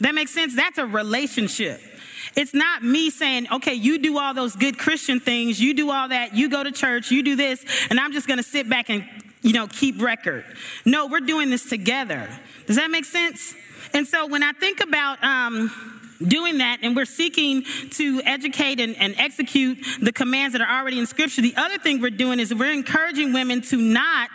[0.00, 0.54] That makes sense?
[0.54, 1.80] That's a relationship.
[2.36, 6.08] It's not me saying, okay, you do all those good Christian things, you do all
[6.08, 8.90] that, you go to church, you do this, and I'm just going to sit back
[8.90, 9.08] and,
[9.42, 10.44] you know, keep record.
[10.84, 12.28] No, we're doing this together.
[12.66, 13.54] Does that make sense?
[13.94, 15.70] And so when I think about, um,
[16.26, 20.98] doing that and we're seeking to educate and, and, execute the commands that are already
[20.98, 24.28] in scripture the other thing we're doing is we're encouraging women to not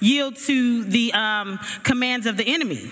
[0.00, 2.90] yield to the um, commands of the enemy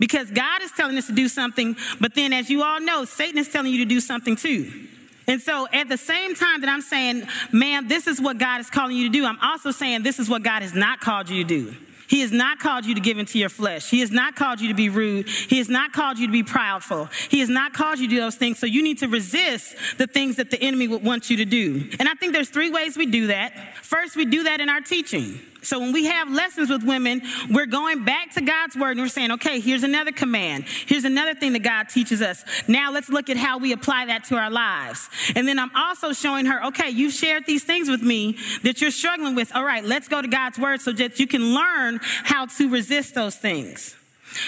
[0.00, 3.38] because god is telling us to do something but then as you all know satan
[3.38, 4.88] is telling you to do something too
[5.30, 8.68] and so at the same time that I'm saying, man, this is what God is
[8.68, 11.44] calling you to do, I'm also saying this is what God has not called you
[11.44, 11.76] to do.
[12.08, 13.88] He has not called you to give into your flesh.
[13.88, 15.28] He has not called you to be rude.
[15.28, 17.08] He has not called you to be proudful.
[17.30, 18.58] He has not called you to do those things.
[18.58, 21.88] So you need to resist the things that the enemy would want you to do.
[22.00, 23.76] And I think there's three ways we do that.
[23.82, 25.38] First, we do that in our teaching.
[25.62, 29.08] So when we have lessons with women, we're going back to God's word and we're
[29.08, 30.64] saying, okay, here's another command.
[30.86, 32.44] Here's another thing that God teaches us.
[32.66, 35.08] Now let's look at how we apply that to our lives.
[35.34, 38.90] And then I'm also showing her, okay, you've shared these things with me that you're
[38.90, 39.54] struggling with.
[39.54, 43.14] All right, let's go to God's word so that you can learn how to resist
[43.14, 43.96] those things.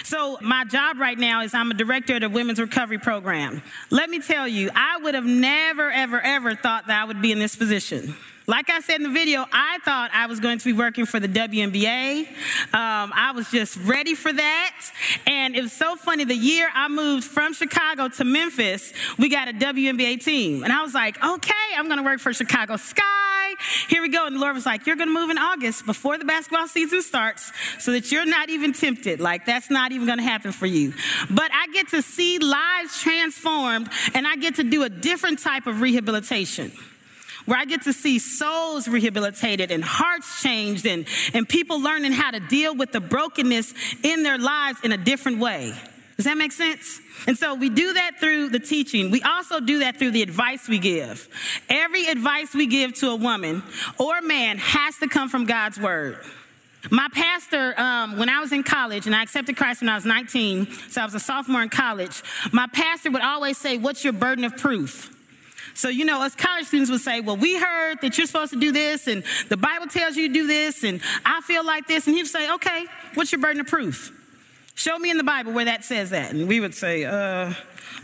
[0.04, 3.62] So, my job right now is I'm a director of a Women's Recovery Program.
[3.90, 7.32] Let me tell you, I would have never, ever, ever thought that I would be
[7.32, 8.14] in this position.
[8.46, 11.20] Like I said in the video, I thought I was going to be working for
[11.20, 12.26] the WNBA.
[12.74, 14.90] Um, I was just ready for that.
[15.26, 16.24] And it was so funny.
[16.24, 20.64] The year I moved from Chicago to Memphis, we got a WNBA team.
[20.64, 23.04] And I was like, okay, I'm going to work for Chicago Sky.
[23.88, 24.26] Here we go.
[24.26, 27.02] And the Lord was like, you're going to move in August before the basketball season
[27.02, 29.20] starts so that you're not even tempted.
[29.20, 30.94] Like, that's not even going to happen for you.
[31.30, 35.66] But I get to see lives transformed and I get to do a different type
[35.68, 36.72] of rehabilitation
[37.46, 42.30] where I get to see souls rehabilitated and hearts changed and, and people learning how
[42.30, 45.74] to deal with the brokenness in their lives in a different way.
[46.16, 47.00] Does that make sense?
[47.26, 49.10] And so we do that through the teaching.
[49.10, 51.28] We also do that through the advice we give.
[51.68, 53.62] Every advice we give to a woman
[53.98, 56.18] or man has to come from God's word.
[56.90, 60.04] My pastor, um, when I was in college, and I accepted Christ when I was
[60.04, 64.12] 19, so I was a sophomore in college, my pastor would always say, What's your
[64.12, 65.16] burden of proof?
[65.74, 68.60] So, you know, us college students would say, Well, we heard that you're supposed to
[68.60, 72.06] do this, and the Bible tells you to do this, and I feel like this.
[72.06, 74.18] And he'd say, Okay, what's your burden of proof?
[74.74, 76.32] Show me in the Bible where that says that.
[76.32, 77.52] And we would say, uh,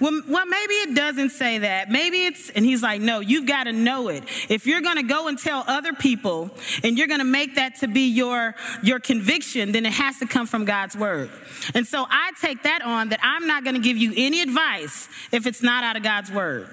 [0.00, 1.90] well, well, maybe it doesn't say that.
[1.90, 4.22] Maybe it's, and he's like, no, you've got to know it.
[4.48, 6.50] If you're going to go and tell other people
[6.85, 10.26] and you're going to make that to be your, your conviction, then it has to
[10.26, 11.31] come from God's word.
[11.74, 15.09] And so I take that on that I'm not going to give you any advice
[15.33, 16.68] if it's not out of God's word.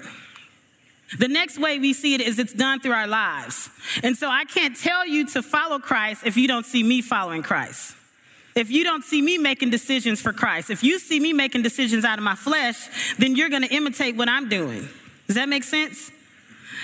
[1.18, 3.70] The next way we see it is it's done through our lives.
[4.02, 7.42] And so I can't tell you to follow Christ if you don't see me following
[7.42, 7.94] Christ.
[8.56, 12.04] If you don't see me making decisions for Christ, if you see me making decisions
[12.04, 12.88] out of my flesh,
[13.18, 14.88] then you're going to imitate what I'm doing.
[15.26, 16.10] Does that make sense?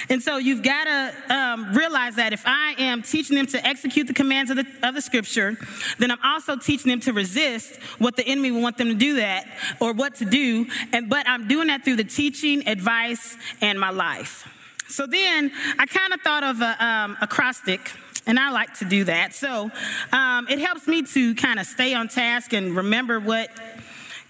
[0.08, 4.06] And so you've got to um, realize that if I am teaching them to execute
[4.06, 5.56] the commands of the, of the scripture,
[5.98, 9.16] then I'm also teaching them to resist what the enemy will want them to do
[9.16, 9.46] that
[9.80, 10.66] or what to do.
[10.92, 14.48] And, but I'm doing that through the teaching, advice, and my life.
[14.88, 17.92] So then I kind of thought of a um, acrostic
[18.26, 19.34] and I like to do that.
[19.34, 19.70] So
[20.12, 23.50] um, it helps me to kind of stay on task and remember what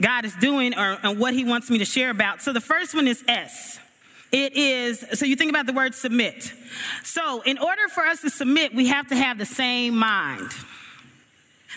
[0.01, 2.43] God is doing or and what He wants me to share about.
[2.43, 3.79] So the first one is S.
[4.33, 6.53] It is, so you think about the word submit.
[7.05, 10.51] So, in order for us to submit, we have to have the same mind.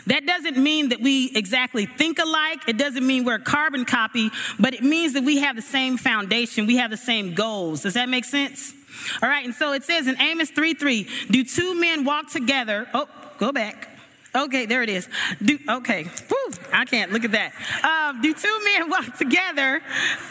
[0.07, 2.61] That doesn't mean that we exactly think alike.
[2.67, 5.97] It doesn't mean we're a carbon copy, but it means that we have the same
[5.97, 6.65] foundation.
[6.65, 7.81] We have the same goals.
[7.81, 8.73] Does that make sense?
[9.21, 12.87] All right, and so it says in Amos 3 3, do two men walk together?
[12.93, 13.89] Oh, go back.
[14.35, 15.07] Okay, there it is.
[15.41, 17.53] Do, okay, Whew, I can't look at that.
[17.83, 19.81] Uh, do two men walk together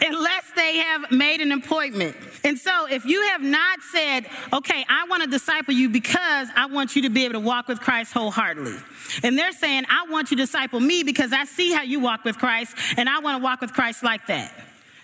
[0.01, 2.15] unless they have made an appointment?
[2.43, 6.67] And so, if you have not said, okay, I want to disciple you because I
[6.67, 8.75] want you to be able to walk with Christ wholeheartedly,
[9.23, 12.23] and they're saying, I want you to disciple me because I see how you walk
[12.23, 14.53] with Christ, and I want to walk with Christ like that.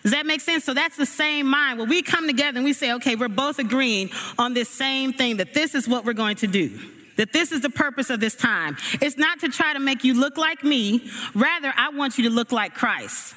[0.03, 0.63] Does that make sense?
[0.63, 1.79] So that's the same mind.
[1.79, 5.37] When we come together and we say, okay, we're both agreeing on this same thing,
[5.37, 6.79] that this is what we're going to do.
[7.17, 8.77] That this is the purpose of this time.
[9.01, 11.09] It's not to try to make you look like me.
[11.33, 13.35] Rather, I want you to look like Christ.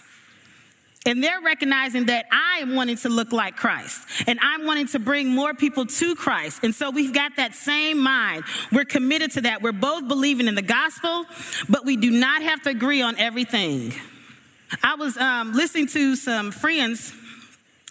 [1.06, 4.98] And they're recognizing that I am wanting to look like Christ and I'm wanting to
[4.98, 6.64] bring more people to Christ.
[6.64, 8.44] And so we've got that same mind.
[8.72, 9.60] We're committed to that.
[9.60, 11.26] We're both believing in the gospel,
[11.68, 13.92] but we do not have to agree on everything.
[14.82, 17.12] I was um, listening to some friends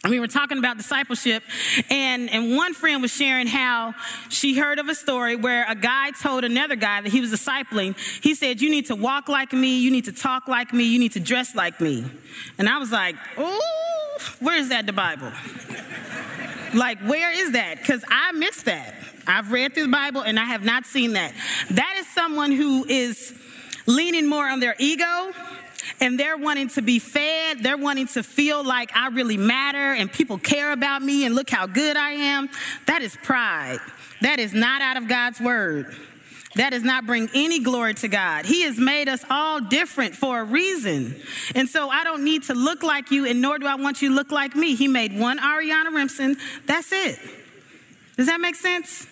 [0.10, 1.44] we were talking about discipleship,
[1.90, 3.94] and, and one friend was sharing how
[4.28, 7.98] she heard of a story where a guy told another guy that he was discipling,
[8.22, 11.00] he said, You need to walk like me, you need to talk like me, you
[11.00, 12.04] need to dress like me.
[12.58, 13.60] And I was like, Ooh,
[14.40, 15.32] where is that in the Bible?
[16.74, 17.78] like, where is that?
[17.78, 18.96] Because I missed that.
[19.26, 21.34] I've read through the Bible and I have not seen that.
[21.72, 23.34] That is someone who is
[23.86, 25.32] leaning more on their ego
[26.00, 27.60] and they're wanting to be fed.
[27.64, 31.50] They're wanting to feel like I really matter and people care about me and look
[31.50, 32.50] how good I am.
[32.88, 33.80] That is pride.
[34.22, 35.96] That is not out of God's word.
[36.56, 38.46] That does not bring any glory to God.
[38.46, 41.16] He has made us all different for a reason.
[41.56, 44.10] And so I don't need to look like you, and nor do I want you
[44.10, 44.76] to look like me.
[44.76, 46.38] He made one Ariyana Rimson.
[46.68, 47.20] That's it.
[48.18, 49.08] Does that make sense?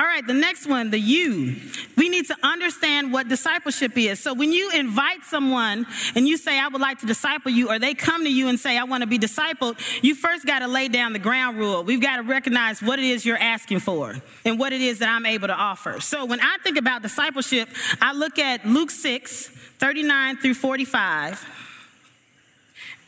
[0.00, 1.56] All right, the next one, the you.
[1.98, 4.18] We need to understand what discipleship is.
[4.18, 5.84] So when you invite someone
[6.14, 8.58] and you say, I would like to disciple you, or they come to you and
[8.58, 11.84] say, I want to be discipled, you first got to lay down the ground rule.
[11.84, 15.10] We've got to recognize what it is you're asking for and what it is that
[15.10, 16.00] I'm able to offer.
[16.00, 17.68] So when I think about discipleship,
[18.00, 21.46] I look at Luke 6, 39 through 45.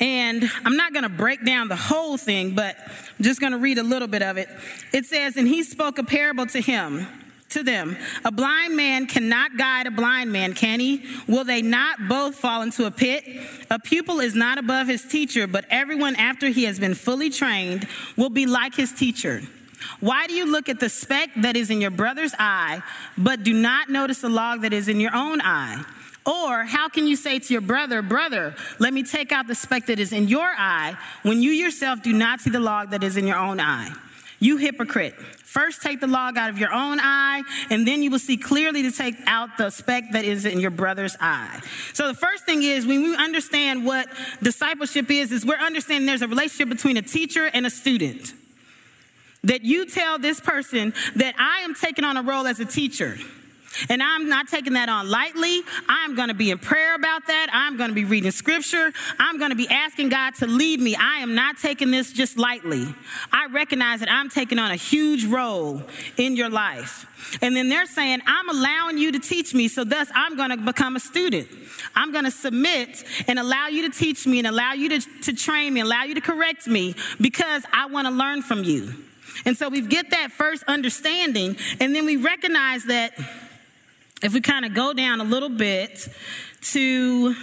[0.03, 3.59] And I'm not going to break down the whole thing, but I'm just going to
[3.59, 4.49] read a little bit of it.
[4.93, 7.07] It says, And he spoke a parable to him.
[7.51, 11.05] To them, a blind man cannot guide a blind man, can he?
[11.29, 13.25] Will they not both fall into a pit?
[13.71, 17.87] A pupil is not above his teacher, but everyone after he has been fully trained
[18.17, 19.43] will be like his teacher.
[20.01, 22.83] Why do you look at the speck that is in your brother's eye,
[23.19, 25.85] but do not notice the log that is in your own eye?
[26.25, 29.87] Or how can you say to your brother, Brother, let me take out the speck
[29.87, 33.17] that is in your eye when you yourself do not see the log that is
[33.17, 33.93] in your own eye?
[34.39, 35.15] You hypocrite.
[35.15, 38.83] First take the log out of your own eye, and then you will see clearly
[38.83, 41.61] to take out the speck that is in your brother's eye.
[41.93, 44.09] So the first thing is when we understand what
[44.43, 48.33] discipleship is, is we're understanding there's a relationship between a teacher and a student.
[49.45, 53.19] That you tell this person that I am taking on a role as a teacher.
[53.89, 55.63] And I'm not taking that on lightly.
[55.89, 57.49] I'm going to be in prayer about that.
[57.53, 58.93] I'm going to be reading scripture.
[59.19, 60.97] I'm going to be asking God to lead me.
[60.97, 62.95] I am not taking this just lightly.
[63.33, 65.83] I recognize that I'm taking on a huge role
[66.17, 67.07] in your life.
[67.41, 70.57] And then they're saying, I'm allowing you to teach me, so thus I'm going to
[70.57, 71.49] become a student.
[71.95, 75.33] I'm going to submit and allow you to teach me and allow you to, to
[75.33, 78.95] train me, allow you to correct me because I want to learn from you.
[79.45, 83.15] And so we get that first understanding, and then we recognize that
[84.23, 86.09] if we kind of go down a little bit
[86.61, 87.35] to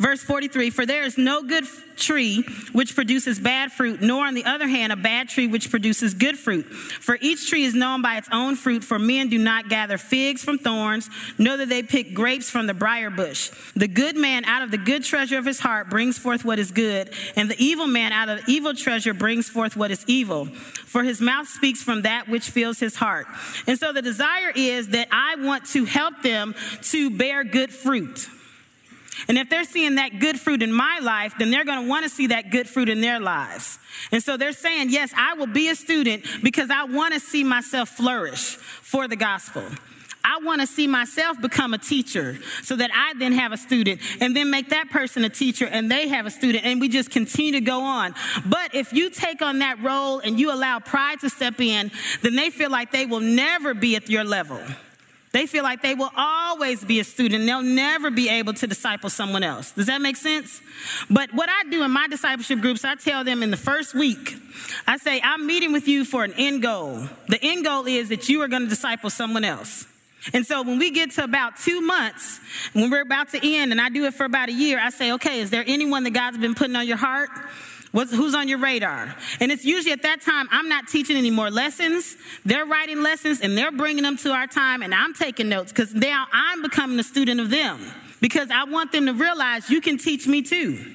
[0.00, 1.64] Verse 43 For there is no good
[1.96, 2.42] tree
[2.72, 6.38] which produces bad fruit, nor on the other hand a bad tree which produces good
[6.38, 6.66] fruit.
[6.66, 10.44] For each tree is known by its own fruit, for men do not gather figs
[10.44, 13.50] from thorns, nor do they pick grapes from the briar bush.
[13.74, 16.70] The good man out of the good treasure of his heart brings forth what is
[16.70, 20.46] good, and the evil man out of the evil treasure brings forth what is evil.
[20.46, 23.26] For his mouth speaks from that which fills his heart.
[23.66, 28.28] And so the desire is that I want to help them to bear good fruit.
[29.26, 32.04] And if they're seeing that good fruit in my life, then they're going to want
[32.04, 33.78] to see that good fruit in their lives.
[34.12, 37.42] And so they're saying, yes, I will be a student because I want to see
[37.42, 39.64] myself flourish for the gospel.
[40.24, 44.00] I want to see myself become a teacher so that I then have a student
[44.20, 47.10] and then make that person a teacher and they have a student and we just
[47.10, 48.14] continue to go on.
[48.44, 51.90] But if you take on that role and you allow pride to step in,
[52.22, 54.60] then they feel like they will never be at your level.
[55.32, 57.44] They feel like they will always be a student.
[57.44, 59.72] They'll never be able to disciple someone else.
[59.72, 60.60] Does that make sense?
[61.10, 64.36] But what I do in my discipleship groups, I tell them in the first week,
[64.86, 67.06] I say, I'm meeting with you for an end goal.
[67.28, 69.86] The end goal is that you are going to disciple someone else.
[70.32, 72.40] And so when we get to about two months,
[72.72, 75.12] when we're about to end, and I do it for about a year, I say,
[75.12, 77.30] okay, is there anyone that God's been putting on your heart?
[77.92, 79.14] What's, who's on your radar?
[79.40, 82.16] And it's usually at that time, I'm not teaching any more lessons.
[82.44, 85.94] They're writing lessons and they're bringing them to our time, and I'm taking notes because
[85.94, 87.80] now I'm becoming a student of them
[88.20, 90.94] because I want them to realize you can teach me too.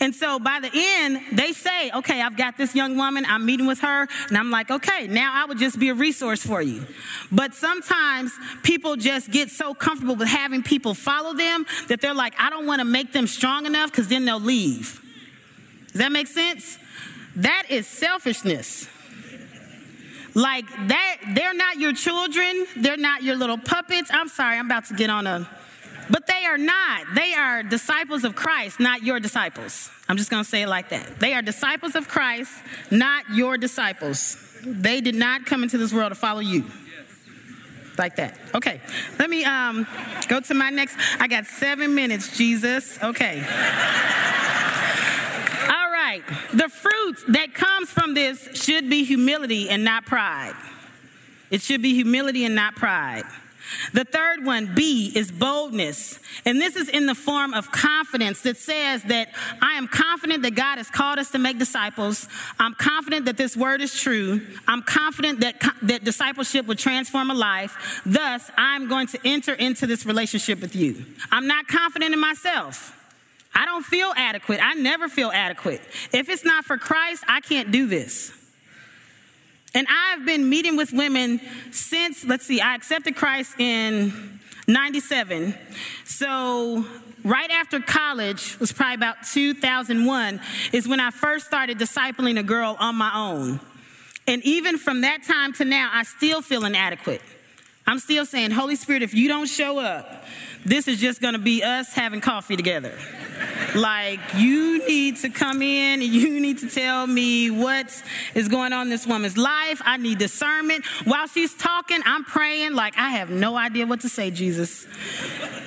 [0.00, 3.66] And so by the end, they say, okay, I've got this young woman, I'm meeting
[3.66, 6.86] with her, and I'm like, okay, now I would just be a resource for you.
[7.30, 12.34] But sometimes people just get so comfortable with having people follow them that they're like,
[12.38, 15.00] I don't want to make them strong enough because then they'll leave.
[15.92, 16.78] Does that make sense?
[17.36, 18.88] That is selfishness.
[20.34, 24.10] Like that, they're not your children, they're not your little puppets.
[24.12, 25.46] I'm sorry, I'm about to get on a,
[26.08, 27.06] but they are not.
[27.14, 29.90] They are disciples of Christ, not your disciples.
[30.08, 31.20] I'm just gonna say it like that.
[31.20, 32.50] They are disciples of Christ,
[32.90, 34.38] not your disciples.
[34.64, 36.64] They did not come into this world to follow you.
[37.98, 38.38] Like that.
[38.54, 38.80] Okay,
[39.18, 39.86] let me um,
[40.26, 40.96] go to my next.
[41.20, 42.98] I got seven minutes, Jesus.
[43.02, 43.44] Okay
[46.12, 46.24] right.
[46.52, 50.54] The fruit that comes from this should be humility and not pride.
[51.50, 53.24] It should be humility and not pride.
[53.94, 56.18] The third one, B, is boldness.
[56.44, 59.28] And this is in the form of confidence that says that
[59.62, 62.28] I am confident that God has called us to make disciples.
[62.58, 64.42] I'm confident that this word is true.
[64.66, 68.02] I'm confident that, that discipleship will transform a life.
[68.04, 71.06] Thus, I'm going to enter into this relationship with you.
[71.30, 73.01] I'm not confident in myself.
[73.54, 74.60] I don't feel adequate.
[74.62, 75.80] I never feel adequate.
[76.12, 78.32] If it's not for Christ, I can't do this.
[79.74, 81.40] And I've been meeting with women
[81.70, 85.54] since, let's see, I accepted Christ in 97.
[86.04, 86.84] So,
[87.24, 90.40] right after college was probably about 2001
[90.72, 93.60] is when I first started discipling a girl on my own.
[94.26, 97.22] And even from that time to now, I still feel inadequate.
[97.86, 100.24] I'm still saying, Holy Spirit, if you don't show up,
[100.64, 102.92] this is just gonna be us having coffee together.
[103.74, 108.02] Like, you need to come in and you need to tell me what
[108.34, 109.80] is going on in this woman's life.
[109.84, 110.84] I need discernment.
[111.04, 114.86] While she's talking, I'm praying, like, I have no idea what to say, Jesus.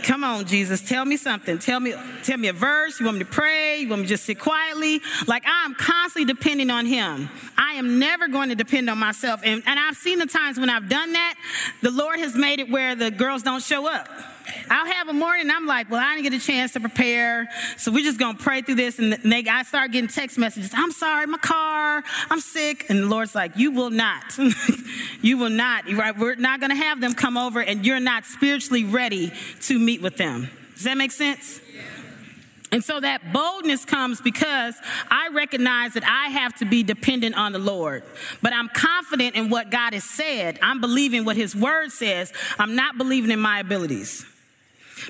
[0.03, 1.57] Come on, Jesus, tell me something.
[1.57, 2.99] Tell me, tell me a verse.
[2.99, 3.79] You want me to pray?
[3.79, 5.01] You want me to just sit quietly?
[5.25, 7.29] Like, I'm constantly depending on Him.
[7.57, 9.41] I am never going to depend on myself.
[9.43, 11.35] And, and I've seen the times when I've done that,
[11.81, 14.07] the Lord has made it where the girls don't show up.
[14.69, 17.49] I'll have a morning I'm like, well, I didn't get a chance to prepare.
[17.77, 18.99] So we're just to pray through this.
[18.99, 20.71] And they, I start getting text messages.
[20.73, 22.85] I'm sorry, my car, I'm sick.
[22.89, 24.37] And the Lord's like, you will not.
[25.21, 25.85] you will not.
[25.87, 30.17] We're not to have them come over and you're not spiritually ready to meet with
[30.17, 30.49] them.
[30.73, 31.61] Does that make sense?
[32.71, 34.75] And so that boldness comes because
[35.09, 38.03] I recognize that I have to be dependent on the Lord.
[38.41, 40.59] But I'm confident in what God has said.
[40.61, 42.33] I'm believing what His Word says.
[42.59, 44.25] I'm not believing in my abilities.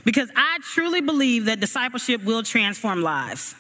[0.03, 3.55] Because I truly believe that discipleship will transform lives.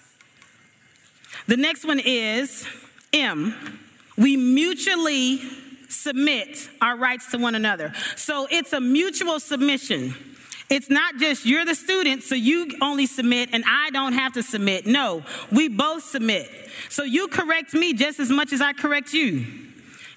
[1.47, 2.67] The next one is
[3.13, 3.79] M.
[4.17, 5.41] We mutually
[5.89, 7.93] submit our rights to one another.
[8.15, 10.15] So it's a mutual submission.
[10.69, 14.43] It's not just you're the student, so you only submit and I don't have to
[14.43, 14.87] submit.
[14.87, 16.49] No, we both submit.
[16.89, 19.45] So you correct me just as much as I correct you.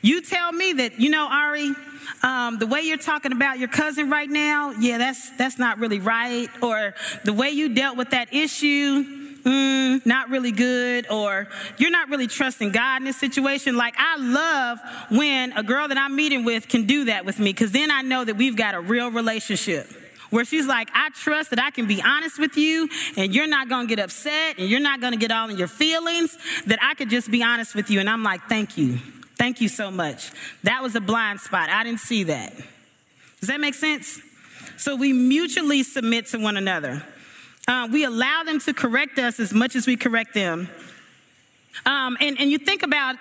[0.01, 1.75] You tell me that, you know, Ari,
[2.23, 6.01] um, the way you're talking about your cousin right now, yeah, that's that's not really
[6.01, 6.49] right.
[6.63, 6.95] Or
[7.25, 9.05] the way you dealt with that issue,
[9.43, 13.77] mm, not really good, or you're not really trusting God in this situation.
[13.77, 14.79] Like, I love
[15.11, 18.03] when a girl that I'm meeting with can do that with me, because then I
[18.03, 19.89] know that we've got a real relationship
[20.31, 23.69] where she's like, I trust that I can be honest with you and you're not
[23.69, 26.37] to get upset and you're not to get all in your feelings,
[26.67, 28.01] that I could just be honest with you.
[28.01, 28.99] And I'm like, thank you.
[29.39, 30.33] Thank you so much.
[30.65, 31.71] That was a blind spot.
[31.71, 32.55] I didn't see that.
[33.41, 34.21] Does that make sense?
[34.77, 37.05] So we mutually submit to one another.
[37.67, 40.69] Uh, we allow them to correct us as much as we correct them.
[41.87, 43.17] Um, and, and you think about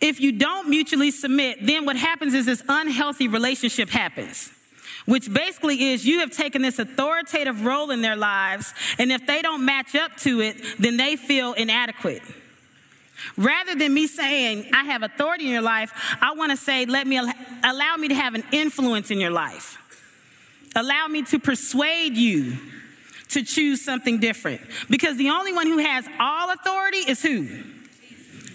[0.00, 4.50] if you don't mutually submit, then what happens is this unhealthy relationship happens
[5.08, 9.40] which basically is you have taken this authoritative role in their lives, and if they
[9.40, 12.22] don't match up to it, then they feel inadequate.
[13.36, 17.06] Rather than me saying, I have authority in your life, I want to say, let
[17.06, 19.78] me allow me to have an influence in your life.
[20.76, 22.56] Allow me to persuade you
[23.30, 24.60] to choose something different.
[24.88, 27.48] Because the only one who has all authority is who?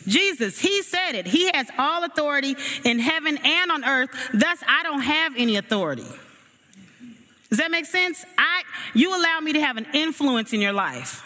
[0.08, 0.60] Jesus.
[0.60, 1.28] He said it.
[1.28, 4.10] He has all authority in heaven and on earth.
[4.34, 6.06] Thus, I don't have any authority.
[7.50, 8.26] Does that make sense?
[8.38, 11.24] I, you allow me to have an influence in your life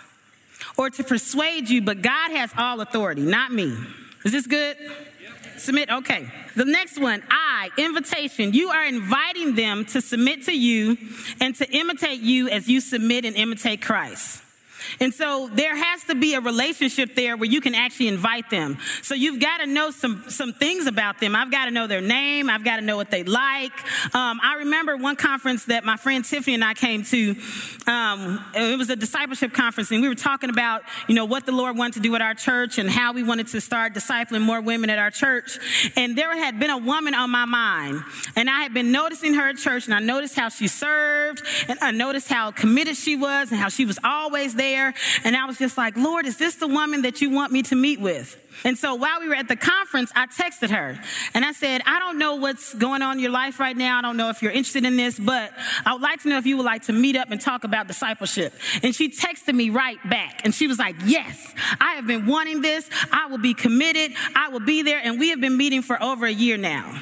[0.78, 3.76] or to persuade you, but God has all authority, not me.
[4.24, 4.78] Is this good?
[5.58, 5.90] Submit.
[5.90, 6.30] Okay.
[6.56, 8.54] The next one, I, invitation.
[8.54, 10.98] You are inviting them to submit to you
[11.42, 14.44] and to imitate you as you submit and imitate Christ.
[15.00, 18.78] And so there has to be a relationship there where you can actually invite them.
[19.02, 21.36] So you've got to know some, some things about them.
[21.36, 22.50] I've got to know their name.
[22.50, 23.74] I've got to know what they like.
[24.16, 27.36] Um, I remember one conference that my friend Tiffany and I came to.
[27.88, 31.52] Um, it was a discipleship conference and we were talking about, you know, what the
[31.52, 34.62] Lord wanted to do at our church and how we wanted to start discipling more
[34.62, 35.58] women at our church.
[35.96, 38.04] And there had been a woman on my mind
[38.36, 41.78] and I had been noticing her at church and I noticed how she served and
[41.82, 44.94] I noticed how committed she was and how she was always there there.
[45.24, 47.76] And I was just like, Lord, is this the woman that you want me to
[47.76, 48.42] meet with?
[48.64, 51.00] And so while we were at the conference, I texted her
[51.34, 54.00] and I said, I don't know what's going on in your life right now.
[54.00, 55.52] I don't know if you're interested in this, but
[55.86, 57.88] I would like to know if you would like to meet up and talk about
[57.88, 58.54] discipleship.
[58.82, 62.62] And she texted me right back and she was like, Yes, I have been wanting
[62.62, 62.90] this.
[63.12, 64.16] I will be committed.
[64.36, 65.00] I will be there.
[65.04, 67.00] And we have been meeting for over a year now.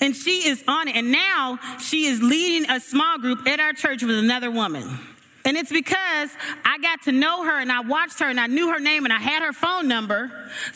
[0.00, 0.96] And she is on it.
[0.96, 4.98] And now she is leading a small group at our church with another woman.
[5.44, 6.30] And it's because
[6.64, 9.12] I got to know her and I watched her and I knew her name and
[9.12, 10.30] I had her phone number.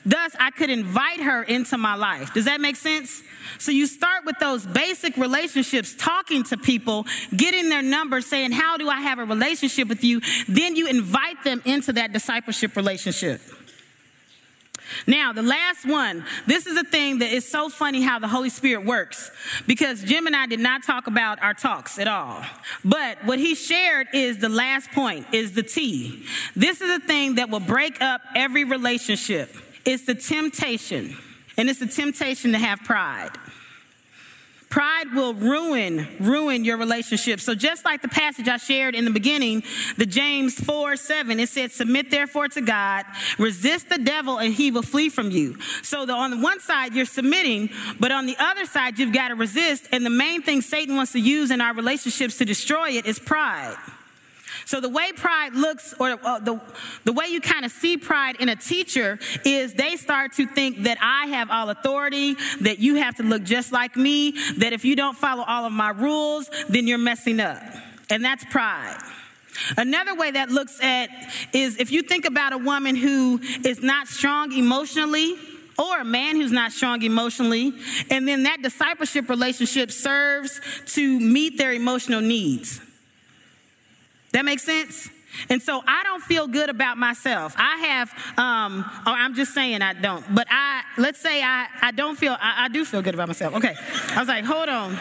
[0.04, 2.34] Thus, I could invite her into my life.
[2.34, 3.22] Does that make sense?
[3.58, 7.06] So you start with those basic relationships, talking to people,
[7.36, 10.20] getting their number, saying, How do I have a relationship with you?
[10.48, 13.40] Then you invite them into that discipleship relationship.
[15.06, 18.50] Now, the last one, this is a thing that is so funny how the Holy
[18.50, 19.30] Spirit works
[19.66, 22.44] because Jim and I did not talk about our talks at all.
[22.84, 26.24] But what he shared is the last point, is the T.
[26.54, 29.54] This is a thing that will break up every relationship.
[29.84, 31.16] It's the temptation,
[31.56, 33.30] and it's the temptation to have pride.
[34.76, 37.40] Pride will ruin, ruin your relationship.
[37.40, 39.62] So just like the passage I shared in the beginning,
[39.96, 43.06] the James 4, 7, it said, submit therefore to God,
[43.38, 45.58] resist the devil and he will flee from you.
[45.82, 49.28] So the, on the one side, you're submitting, but on the other side, you've got
[49.28, 49.88] to resist.
[49.92, 53.18] And the main thing Satan wants to use in our relationships to destroy it is
[53.18, 53.78] pride.
[54.66, 56.60] So the way pride looks, or uh, the,
[57.04, 60.82] the way you kind of see pride in a teacher is they start to think
[60.82, 64.84] that I have all authority, that you have to look just like me, that if
[64.84, 67.62] you don't follow all of my rules, then you're messing up.
[68.10, 69.00] And that's pride.
[69.76, 71.10] Another way that looks at
[71.52, 75.36] is if you think about a woman who is not strong emotionally,
[75.78, 77.72] or a man who's not strong emotionally,
[78.10, 82.80] and then that discipleship relationship serves to meet their emotional needs.
[84.36, 85.08] That makes sense?
[85.48, 87.54] And so I don't feel good about myself.
[87.56, 91.90] I have, um, or I'm just saying I don't, but I, let's say I, I
[91.90, 93.54] don't feel, I, I do feel good about myself.
[93.56, 93.74] Okay.
[94.10, 94.94] I was like, hold on.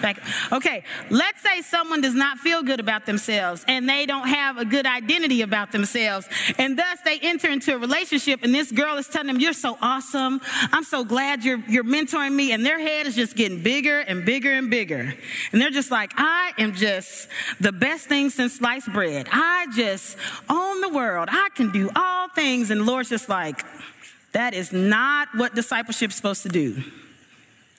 [0.00, 0.20] Back.
[0.50, 0.84] Okay.
[1.10, 4.86] Let's say someone does not feel good about themselves and they don't have a good
[4.86, 6.28] identity about themselves.
[6.58, 9.78] And thus they enter into a relationship and this girl is telling them, you're so
[9.80, 10.40] awesome.
[10.72, 12.52] I'm so glad you're, you're mentoring me.
[12.52, 15.14] And their head is just getting bigger and bigger and bigger.
[15.52, 17.28] And they're just like, I am just
[17.60, 19.28] the best thing since sliced bread.
[19.30, 20.16] I just
[20.48, 21.28] own the world.
[21.30, 22.70] I can do all things.
[22.70, 23.64] And the Lord's just like,
[24.32, 26.82] that is not what discipleship's supposed to do.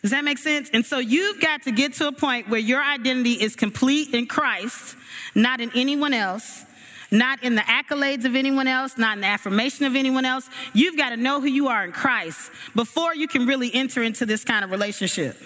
[0.02, 0.70] Does that make sense?
[0.74, 4.28] And so you've got to get to a point where your identity is complete in
[4.28, 4.98] Christ,
[5.34, 6.66] not in anyone else,
[7.10, 10.50] not in the accolades of anyone else, not in the affirmation of anyone else.
[10.74, 14.26] You've got to know who you are in Christ before you can really enter into
[14.26, 15.38] this kind of relationship.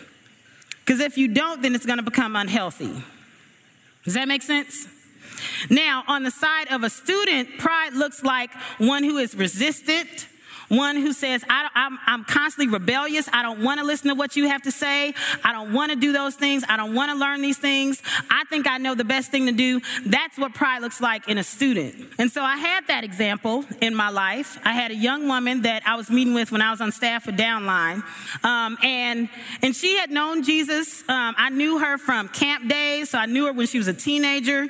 [0.80, 3.04] Because if you don't, then it's going to become unhealthy.
[4.06, 4.88] Does that make sense?
[5.70, 10.28] Now, on the side of a student, pride looks like one who is resistant,
[10.70, 13.30] one who says, I, am I'm constantly rebellious.
[13.32, 15.14] I don't want to listen to what you have to say.
[15.44, 16.64] I don't want to do those things.
[16.68, 18.02] I don't want to learn these things.
[18.30, 19.82] I think I know the best thing to do.
[20.06, 21.96] That's what pride looks like in a student.
[22.20, 24.60] And so I had that example in my life.
[24.66, 27.24] I had a young woman that I was meeting with when I was on staff
[27.24, 28.04] for Downline.
[28.44, 29.30] Um, and,
[29.62, 31.02] and she had known Jesus.
[31.08, 33.94] Um, I knew her from camp days, so I knew her when she was a
[33.94, 34.68] teenager.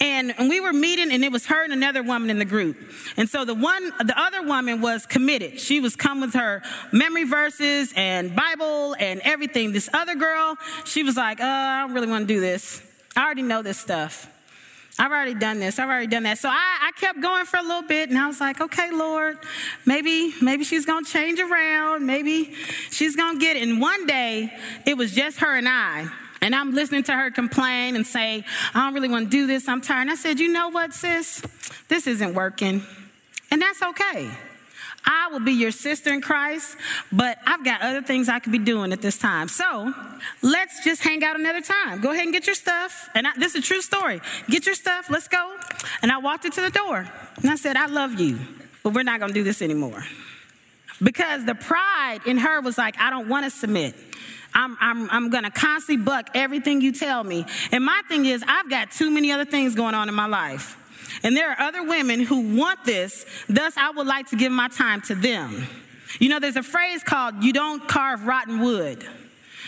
[0.00, 2.76] And, and we were meeting, and it was her and another woman in the group.
[3.16, 5.60] And so the one, the other woman was committed committed.
[5.60, 6.62] She was come with her
[6.92, 9.72] memory verses and Bible and everything.
[9.72, 12.82] This other girl, she was like, uh, I don't really want to do this.
[13.16, 14.28] I already know this stuff.
[14.98, 15.78] I've already done this.
[15.78, 16.38] I've already done that.
[16.38, 19.38] So I, I, kept going for a little bit, and I was like, okay, Lord,
[19.86, 22.04] maybe, maybe she's gonna change around.
[22.04, 22.52] Maybe
[22.90, 23.62] she's gonna get it.
[23.62, 24.52] And one day,
[24.86, 26.08] it was just her and I.
[26.40, 29.68] And I'm listening to her complain and say, I don't really want to do this.
[29.68, 30.02] I'm tired.
[30.02, 31.42] And I said, you know what, sis?
[31.86, 32.82] This isn't working.
[33.52, 34.30] And that's okay.
[35.10, 36.76] I will be your sister in Christ,
[37.10, 39.48] but I've got other things I could be doing at this time.
[39.48, 39.94] So
[40.42, 42.02] let's just hang out another time.
[42.02, 43.08] Go ahead and get your stuff.
[43.14, 44.20] And I, this is a true story.
[44.50, 45.08] Get your stuff.
[45.08, 45.56] Let's go.
[46.02, 48.38] And I walked into the door and I said, I love you,
[48.84, 50.04] but we're not to do this anymore.
[51.02, 53.94] Because the pride in her was like, I don't want to submit.
[54.54, 57.46] I'm, I'm, I'm going to constantly buck everything you tell me.
[57.72, 60.77] And my thing is, I've got too many other things going on in my life.
[61.22, 64.68] And there are other women who want this, thus, I would like to give my
[64.68, 65.66] time to them.
[66.18, 69.06] You know, there's a phrase called, you don't carve rotten wood.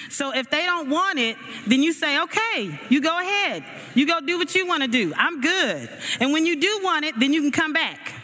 [0.09, 1.37] So if they don't want it,
[1.67, 3.65] then you say, okay, you go ahead.
[3.95, 5.13] You go do what you want to do.
[5.17, 5.89] I'm good.
[6.19, 8.15] And when you do want it, then you can come back.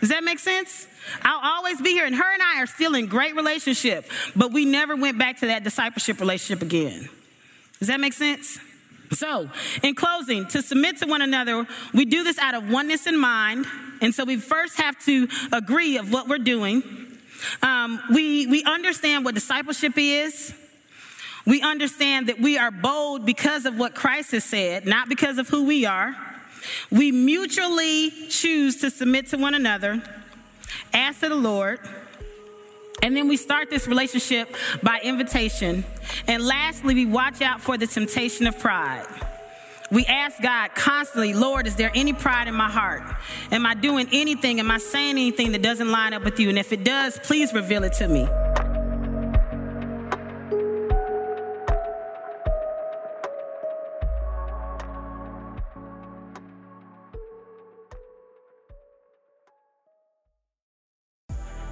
[0.00, 0.86] Does that make sense?
[1.22, 2.04] I'll always be here.
[2.04, 5.46] And her and I are still in great relationship, but we never went back to
[5.46, 7.08] that discipleship relationship again.
[7.78, 8.58] Does that make sense?
[9.12, 9.50] So,
[9.82, 13.66] in closing, to submit to one another, we do this out of oneness in mind.
[14.00, 16.82] And so we first have to agree of what we're doing.
[17.62, 20.54] Um, we, we understand what discipleship is.
[21.46, 25.48] We understand that we are bold because of what Christ has said, not because of
[25.48, 26.16] who we are.
[26.90, 30.02] We mutually choose to submit to one another,
[30.92, 31.78] ask to the Lord,
[33.02, 35.84] and then we start this relationship by invitation.
[36.26, 39.06] And lastly, we watch out for the temptation of pride.
[39.90, 43.02] We ask God constantly, Lord, is there any pride in my heart?
[43.52, 44.58] Am I doing anything?
[44.58, 46.48] Am I saying anything that doesn't line up with you?
[46.48, 48.26] And if it does, please reveal it to me.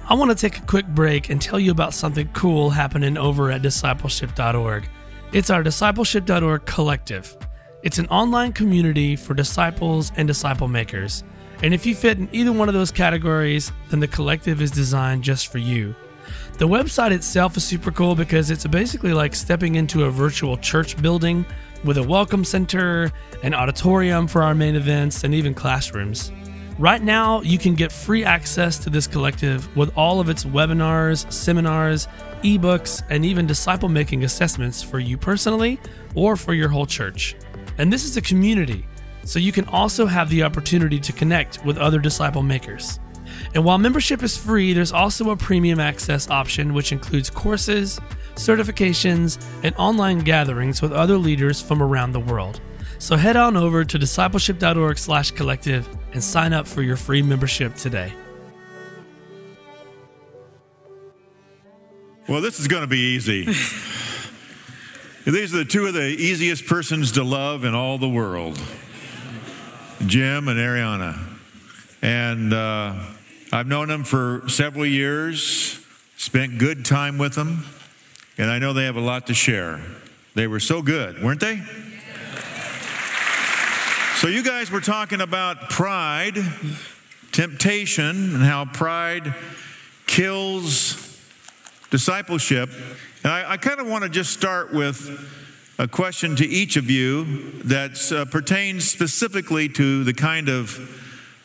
[0.07, 3.49] I want to take a quick break and tell you about something cool happening over
[3.49, 4.87] at discipleship.org.
[5.33, 7.35] It's our discipleship.org collective.
[7.81, 11.23] It's an online community for disciples and disciple makers.
[11.63, 15.23] And if you fit in either one of those categories, then the collective is designed
[15.23, 15.95] just for you.
[16.59, 21.01] The website itself is super cool because it's basically like stepping into a virtual church
[21.01, 21.47] building
[21.83, 26.31] with a welcome center, an auditorium for our main events, and even classrooms.
[26.77, 31.31] Right now, you can get free access to this collective with all of its webinars,
[31.31, 32.09] seminars,
[32.43, 35.79] ebooks, and even disciple making assessments for you personally
[36.15, 37.37] or for your whole church.
[37.77, 38.85] And this is a community,
[39.23, 42.99] so you can also have the opportunity to connect with other disciple makers.
[43.53, 48.01] And while membership is free, there's also a premium access option, which includes courses,
[48.35, 52.59] certifications, and online gatherings with other leaders from around the world.
[52.97, 58.13] So head on over to discipleship.org/collective and sign up for your free membership today.
[62.27, 63.45] Well, this is going to be easy.
[65.25, 68.59] These are the two of the easiest persons to love in all the world
[70.05, 71.19] Jim and Ariyana.
[72.01, 72.95] And uh,
[73.51, 75.79] I've known them for several years,
[76.17, 77.65] spent good time with them,
[78.37, 79.81] and I know they have a lot to share.
[80.35, 81.61] They were so good, weren't they?
[84.15, 86.37] So, you guys were talking about pride,
[87.33, 89.35] temptation, and how pride
[90.07, 91.19] kills
[91.91, 92.69] discipleship.
[93.25, 95.19] And I, I kind of want to just start with
[95.77, 100.79] a question to each of you that uh, pertains specifically to the kind of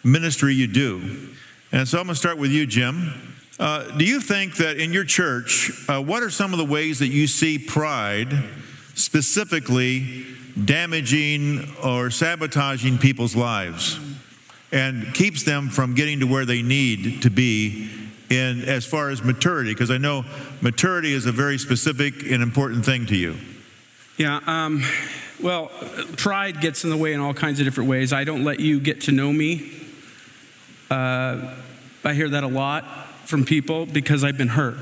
[0.04, 1.28] ministry you do.
[1.72, 3.34] And so I'm going to start with you, Jim.
[3.58, 7.00] Uh, do you think that in your church, uh, what are some of the ways
[7.00, 8.32] that you see pride
[8.94, 10.24] specifically
[10.64, 13.98] damaging or sabotaging people's lives
[14.72, 17.90] and keeps them from getting to where they need to be
[18.30, 20.24] in as far as maturity because i know
[20.60, 23.36] maturity is a very specific and important thing to you
[24.16, 24.82] yeah um,
[25.42, 25.70] Well,
[26.18, 28.12] pride gets in the way in all kinds of different ways.
[28.12, 29.72] I don't let you get to know me.
[30.90, 31.54] Uh,
[32.04, 32.84] I hear that a lot
[33.24, 34.76] from people because I've been hurt,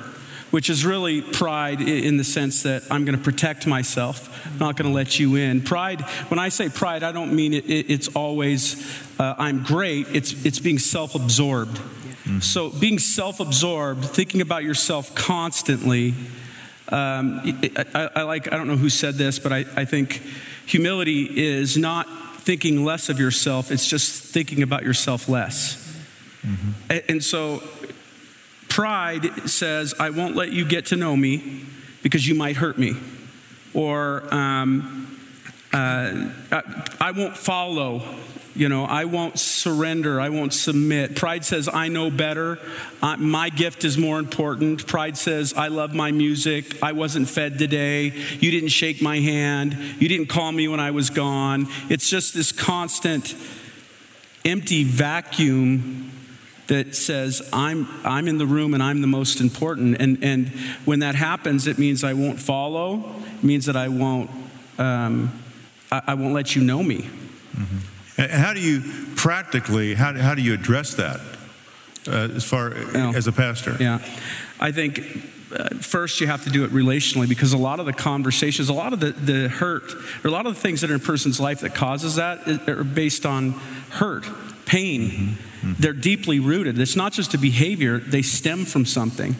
[0.51, 4.77] which is really pride in the sense that I'm going to protect myself, I'm not
[4.77, 5.61] going to let you in.
[5.61, 8.77] Pride, when I say pride, I don't mean it, it, it's always
[9.19, 11.77] uh, I'm great, it's, it's being self absorbed.
[11.77, 12.41] Mm-hmm.
[12.41, 16.15] So, being self absorbed, thinking about yourself constantly.
[16.91, 17.41] Um,
[17.95, 20.23] I, I, like, I don't know who said this, but I, I think
[20.65, 22.07] humility is not
[22.41, 25.85] thinking less of yourself, it's just thinking about yourself less.
[26.47, 26.99] Mm-hmm.
[27.09, 27.63] And so
[28.79, 31.65] pride says, I won't let you get to know me
[32.05, 32.95] because you might hurt me.
[33.75, 35.19] Or um,
[35.73, 38.05] uh, I, I won't follow
[38.55, 40.21] you know, I won't surrender.
[40.21, 41.15] I won't submit.
[41.15, 42.59] Pride says, I know better.
[43.01, 44.85] Uh, my gift is more important.
[44.85, 46.83] Pride says, I love my music.
[46.83, 48.07] I wasn't fed today.
[48.41, 49.79] You didn't shake my hand.
[50.01, 51.69] You didn't call me when I was gone.
[51.89, 53.37] It's just this constant
[54.45, 56.11] empty vacuum
[56.69, 60.01] that says I'm, I'm in the room and I'm the most important.
[60.01, 60.49] And, and
[60.85, 63.17] when that happens, it means I won't follow.
[63.39, 64.31] It means that I won't,
[64.79, 65.33] um,
[65.91, 67.09] I, I, won't let you know me.
[67.57, 68.37] Mm-hmm.
[68.37, 68.83] How do you
[69.17, 71.21] practically, how, how do you address that
[72.07, 73.77] uh, as far as a pastor?
[73.81, 74.01] Yeah,
[74.61, 75.01] I think
[75.57, 78.75] uh, first you have to do it relationally because a lot of the conversations, a
[78.75, 81.05] lot of the, the hurt, or a lot of the things that are in a
[81.05, 83.53] person's life that causes that are based on
[83.91, 84.27] hurt,
[84.67, 85.11] pain.
[85.11, 86.79] Mm-hmm they're deeply rooted.
[86.79, 89.37] It's not just a behavior, they stem from something.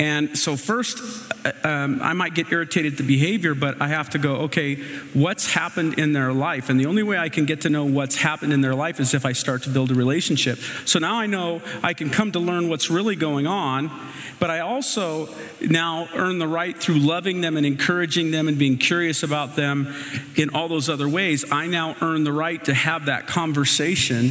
[0.00, 0.98] And so, first,
[1.44, 4.76] uh, um, I might get irritated at the behavior, but I have to go, okay,
[5.12, 6.70] what's happened in their life?
[6.70, 9.12] And the only way I can get to know what's happened in their life is
[9.12, 10.58] if I start to build a relationship.
[10.86, 13.90] So now I know I can come to learn what's really going on,
[14.38, 15.28] but I also
[15.60, 19.94] now earn the right through loving them and encouraging them and being curious about them
[20.34, 21.44] in all those other ways.
[21.52, 24.30] I now earn the right to have that conversation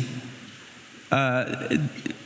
[1.11, 1.67] uh,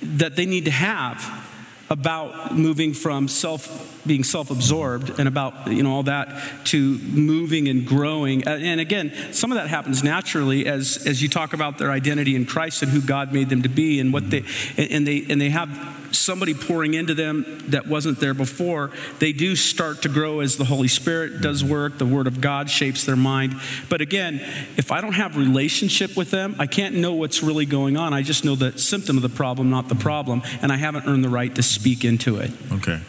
[0.01, 1.49] that they need to have
[1.89, 6.27] about moving from self being self-absorbed and about you know all that
[6.65, 11.53] to moving and growing and again some of that happens naturally as as you talk
[11.53, 14.43] about their identity in christ and who god made them to be and what they
[14.77, 15.69] and they and they have
[16.15, 20.65] somebody pouring into them that wasn't there before, they do start to grow as the
[20.65, 21.97] Holy Spirit does work.
[21.97, 23.59] The Word of God shapes their mind.
[23.89, 24.35] But again,
[24.77, 28.13] if I don't have relationship with them, I can't know what's really going on.
[28.13, 31.23] I just know the symptom of the problem, not the problem, and I haven't earned
[31.23, 32.51] the right to speak into it.
[32.71, 32.99] Okay.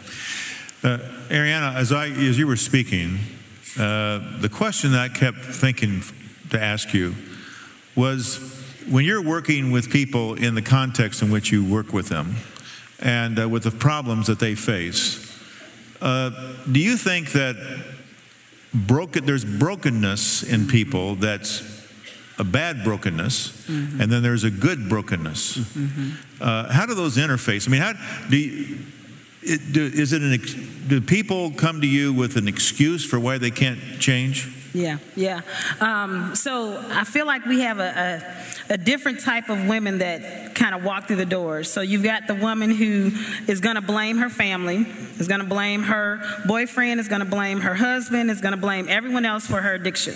[0.85, 3.17] Uh, Ariyana, as, I, as you were speaking,
[3.79, 6.03] uh, the question that I kept thinking
[6.51, 7.15] to ask you
[7.95, 8.37] was
[8.87, 12.35] when you're working with people in the context in which you work with them,
[12.99, 15.35] and uh, with the problems that they face.
[16.01, 17.55] Uh, do you think that
[18.71, 21.63] broken, there's brokenness in people that's
[22.37, 24.01] a bad brokenness, mm-hmm.
[24.01, 25.57] and then there's a good brokenness?
[25.57, 26.11] Mm-hmm.
[26.39, 27.67] Uh, how do those interface?
[27.67, 27.93] I mean, how
[28.29, 28.77] do you,
[29.45, 33.37] it, do, is it an, do people come to you with an excuse for why
[33.37, 34.51] they can't change?
[34.73, 35.41] Yeah, yeah.
[35.79, 38.21] Um, so I feel like we have a,
[38.69, 41.71] a, a different type of women that kind of walk through the doors.
[41.71, 43.11] So you've got the woman who
[43.47, 44.85] is going to blame her family,
[45.17, 48.59] is going to blame her boyfriend, is going to blame her husband, is going to
[48.59, 50.15] blame everyone else for her addiction.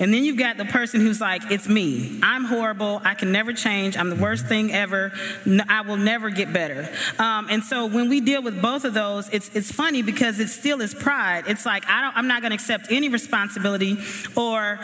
[0.00, 2.18] And then you've got the person who's like, it's me.
[2.22, 3.00] I'm horrible.
[3.04, 3.96] I can never change.
[3.96, 5.12] I'm the worst thing ever.
[5.68, 6.88] I will never get better.
[7.18, 10.48] Um, and so when we deal with both of those, it's, it's funny because it
[10.48, 11.44] still is pride.
[11.46, 13.98] It's like, I don't, I'm not going to accept any responsibility
[14.34, 14.80] or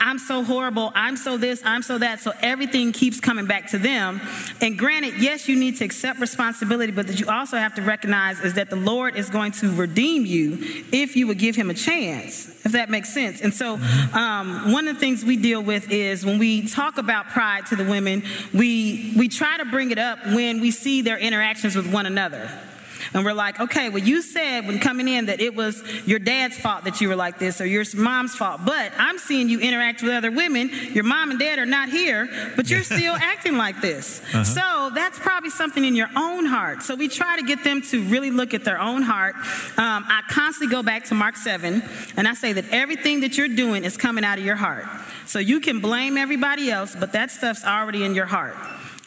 [0.00, 2.20] I'm so horrible, I'm so this, I'm so that.
[2.20, 4.20] So everything keeps coming back to them.
[4.62, 8.40] And granted, yes, you need to accept responsibility, but that you also have to recognize
[8.40, 10.58] is that the Lord is going to redeem you
[10.90, 13.42] if you would give him a chance, if that makes sense.
[13.42, 13.74] And so
[14.14, 17.76] um, one of the things we deal with is when we talk about pride to
[17.76, 18.22] the women,
[18.52, 22.50] we, we try to bring it up when we see their interactions with one another.
[23.14, 26.58] And we're like, okay, well, you said when coming in that it was your dad's
[26.58, 28.60] fault that you were like this or your mom's fault.
[28.64, 30.70] But I'm seeing you interact with other women.
[30.92, 34.20] Your mom and dad are not here, but you're still acting like this.
[34.28, 34.44] Uh-huh.
[34.44, 36.82] So that's probably something in your own heart.
[36.82, 39.34] So we try to get them to really look at their own heart.
[39.36, 41.82] Um, I constantly go back to Mark 7
[42.16, 44.84] and I say that everything that you're doing is coming out of your heart.
[45.26, 48.56] So you can blame everybody else, but that stuff's already in your heart.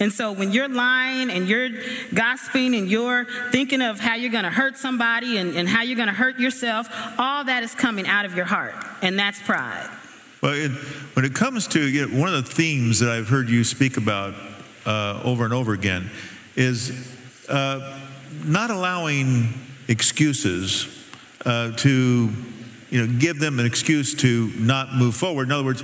[0.04, 1.70] And so when you're lying and you're
[2.14, 5.96] gossiping and you're thinking of how you're going to hurt somebody and, and how you're
[5.96, 8.76] going to hurt yourself, all that is coming out of your heart.
[9.02, 9.90] And that's pride.
[10.42, 10.72] Well, it,
[11.16, 13.96] when it comes to you know, one of the themes that I've heard you speak
[13.96, 14.34] about
[14.86, 16.12] uh, over and over again
[16.58, 17.10] is
[17.48, 17.98] uh,
[18.44, 19.54] not allowing
[19.88, 21.02] excuses
[21.46, 22.30] uh, to
[22.90, 25.48] you know, give them an excuse to not move forward.
[25.48, 25.82] In other words,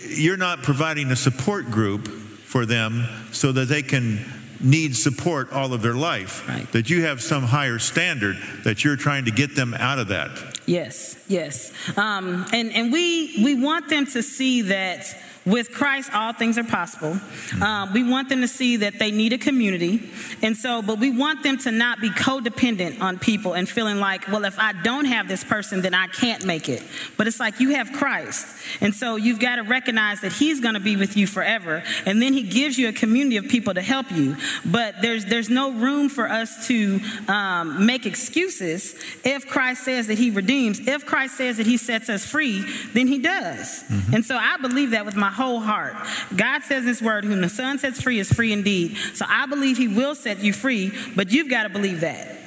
[0.00, 2.08] you're not providing a support group
[2.50, 4.18] for them so that they can
[4.60, 6.46] need support all of their life.
[6.48, 6.70] Right.
[6.72, 10.30] That you have some higher standard that you're trying to get them out of that.
[10.66, 11.72] Yes, yes.
[11.96, 15.06] Um, and, and we, we want them to see that
[15.50, 17.18] with Christ, all things are possible.
[17.60, 20.10] Um, we want them to see that they need a community.
[20.42, 24.28] And so, but we want them to not be codependent on people and feeling like,
[24.28, 26.82] well, if I don't have this person, then I can't make it.
[27.16, 28.46] But it's like you have Christ.
[28.80, 31.82] And so you've got to recognize that He's going to be with you forever.
[32.06, 34.36] And then He gives you a community of people to help you.
[34.64, 38.94] But there's, there's no room for us to um, make excuses
[39.24, 40.86] if Christ says that He redeems.
[40.86, 43.84] If Christ says that He sets us free, then He does.
[44.12, 45.94] And so I believe that with my whole heart.
[46.36, 48.96] God says in His word, whom the Son sets free is free indeed.
[49.14, 52.39] So I believe He will set you free, but you've got to believe that.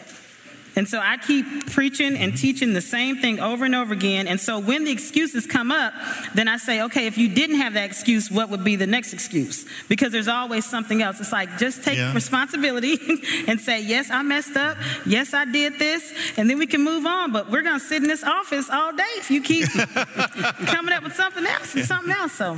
[0.75, 4.27] And so I keep preaching and teaching the same thing over and over again.
[4.27, 5.93] And so when the excuses come up,
[6.33, 9.13] then I say, okay, if you didn't have that excuse, what would be the next
[9.13, 9.65] excuse?
[9.87, 11.19] Because there's always something else.
[11.19, 12.13] It's like just take Yeah.
[12.13, 12.97] responsibility
[13.47, 14.77] and say, yes, I messed up.
[15.05, 16.11] Yes, I did this.
[16.37, 17.31] And then we can move on.
[17.31, 19.69] But we're going to sit in this office all day if you keep
[20.65, 22.33] coming up with something else and something else.
[22.33, 22.57] So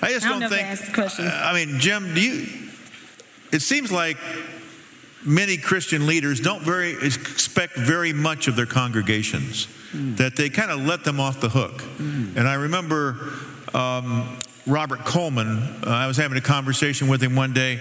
[0.00, 0.68] I just I don't don't know if I think.
[0.68, 1.28] asked the question.
[1.30, 2.46] I mean, Jim, do you?
[3.52, 4.16] It seems like
[5.24, 9.68] many Christian leaders don't very expect very much of their congregations.
[10.16, 11.82] That they kind of let them off the hook.
[12.36, 13.32] And I remember
[13.74, 15.58] um, Robert Coleman.
[15.84, 17.80] Uh, I was having a conversation with him one day,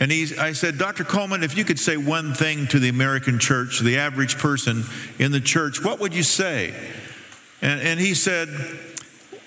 [0.00, 0.38] and he's.
[0.38, 1.04] I said, Dr.
[1.04, 4.84] Coleman, if you could say one thing to the American church, the average person
[5.18, 6.74] in the church, what would you say?
[7.60, 8.48] And, and he said,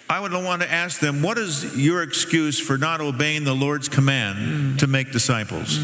[0.10, 3.88] I would want to ask them, what is your excuse for not obeying the Lord's
[3.88, 5.80] command to make disciples?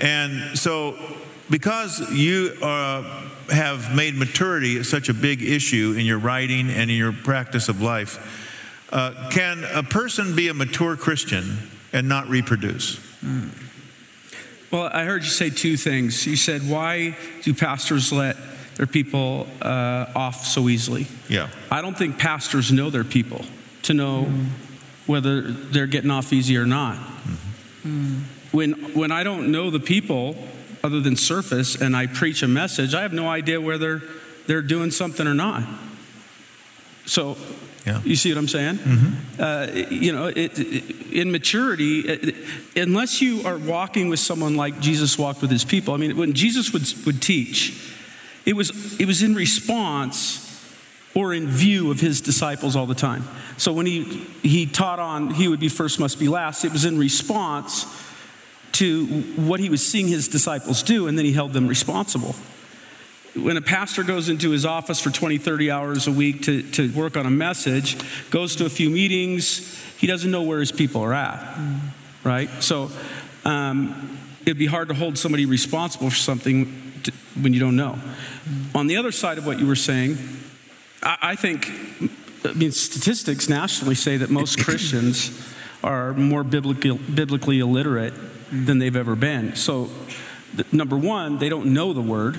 [0.00, 0.98] And so,
[1.50, 3.02] because you uh,
[3.48, 7.82] have made maturity such a big issue in your writing and in your practice of
[7.82, 8.18] life,
[8.92, 11.58] uh, can a person be a mature Christian
[11.92, 13.00] and not reproduce?
[14.70, 16.26] Well, I heard you say two things.
[16.26, 18.36] You said, why do pastors let
[18.76, 21.06] their people uh, off so easily?
[21.28, 21.48] Yeah.
[21.70, 23.44] I don't think pastors know their people
[23.82, 24.32] to know
[25.06, 26.98] whether they're getting off easy or not.
[28.52, 30.36] When, when I don't know the people,
[30.82, 34.02] other than surface, and I preach a message, I have no idea whether
[34.46, 35.62] they're doing something or not.
[37.06, 37.36] So,
[37.86, 38.00] Yeah.
[38.04, 38.78] you see what I'm saying?
[39.38, 42.36] Uh, you know, it, it- in maturity, it-
[42.76, 45.92] unless you are walking with someone like Jesus walked with his people.
[45.94, 47.74] I mean, when Jesus would, would teach,
[48.46, 48.70] it was,
[49.00, 50.46] it was in response
[51.14, 53.24] or in view of his disciples all the time.
[53.56, 54.04] So when he,
[54.42, 57.86] he taught on he would be first, must be last, it was in response
[58.72, 59.06] to
[59.36, 62.34] what he was seeing his disciples do, and then he held them responsible.
[63.34, 66.90] When a pastor goes into his office for 20, 30 hours a week to, to
[66.92, 67.96] work on a message,
[68.30, 71.58] goes to a few meetings, he doesn't know where his people are at,
[72.24, 72.50] right?
[72.60, 72.90] So
[73.44, 77.98] um, it'd be hard to hold somebody responsible for something to, when you don't know.
[78.74, 80.18] On the other side of what you were saying,
[81.02, 81.70] I, I think,
[82.44, 85.30] I mean, statistics nationally say that most Christians
[85.84, 88.12] are more biblically, biblically illiterate
[88.50, 89.56] than they've ever been.
[89.56, 89.90] So,
[90.56, 92.38] th- number one, they don't know the word.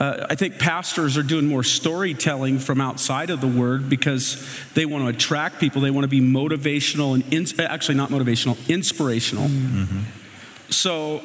[0.00, 4.86] Uh, I think pastors are doing more storytelling from outside of the word because they
[4.86, 5.82] want to attract people.
[5.82, 9.48] They want to be motivational and ins- actually not motivational, inspirational.
[10.70, 11.20] So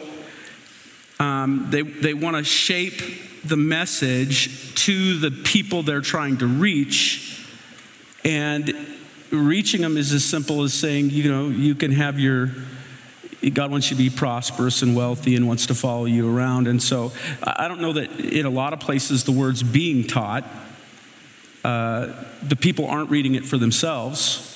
[1.20, 3.02] um, they, they want to shape
[3.46, 7.46] the message to the people they're trying to reach.
[8.26, 8.74] And
[9.32, 12.50] reaching them is as simple as saying, you know, you can have your,
[13.50, 16.68] God wants you to be prosperous and wealthy and wants to follow you around.
[16.68, 20.06] And so I I don't know that in a lot of places the word's being
[20.06, 20.44] taught.
[21.64, 24.50] Uh, the people aren't reading it for themselves.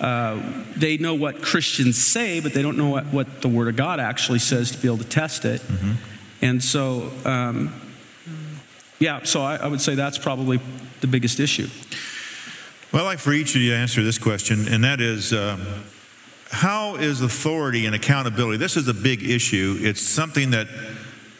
[0.00, 0.40] Uh,
[0.76, 4.00] they know what Christians say, but they don't know what, what the Word of God
[4.00, 5.62] actually says to be able to test it.
[6.40, 7.72] And so, um,
[8.98, 10.58] yeah, so I, I would say that's probably
[11.02, 11.68] the biggest issue.
[12.90, 15.64] Well, I'd like for each of you to answer this question, and that is um,
[16.52, 18.58] how is authority and accountability?
[18.58, 19.78] This is a big issue.
[19.80, 20.68] It's something that,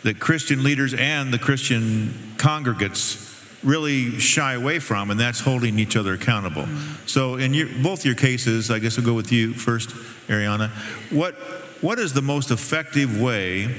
[0.03, 3.29] that Christian leaders and the Christian congregates
[3.63, 6.67] really shy away from, and that's holding each other accountable.
[7.07, 9.91] So, in your, both your cases, I guess I'll go with you first,
[10.27, 10.71] Ariyana.
[11.13, 11.35] What,
[11.83, 13.73] what is the most effective way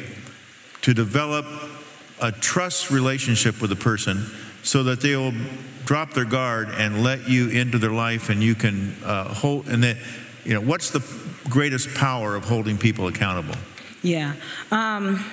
[0.84, 1.46] to develop
[2.22, 4.26] a trust relationship with a person
[4.62, 5.34] so that they will
[5.84, 9.84] drop their guard and let you into their life and you can uh, hold and
[9.84, 9.98] that
[10.46, 11.04] you know what's the
[11.50, 13.56] greatest power of holding people accountable
[14.04, 14.34] Yeah.
[14.72, 15.24] Um,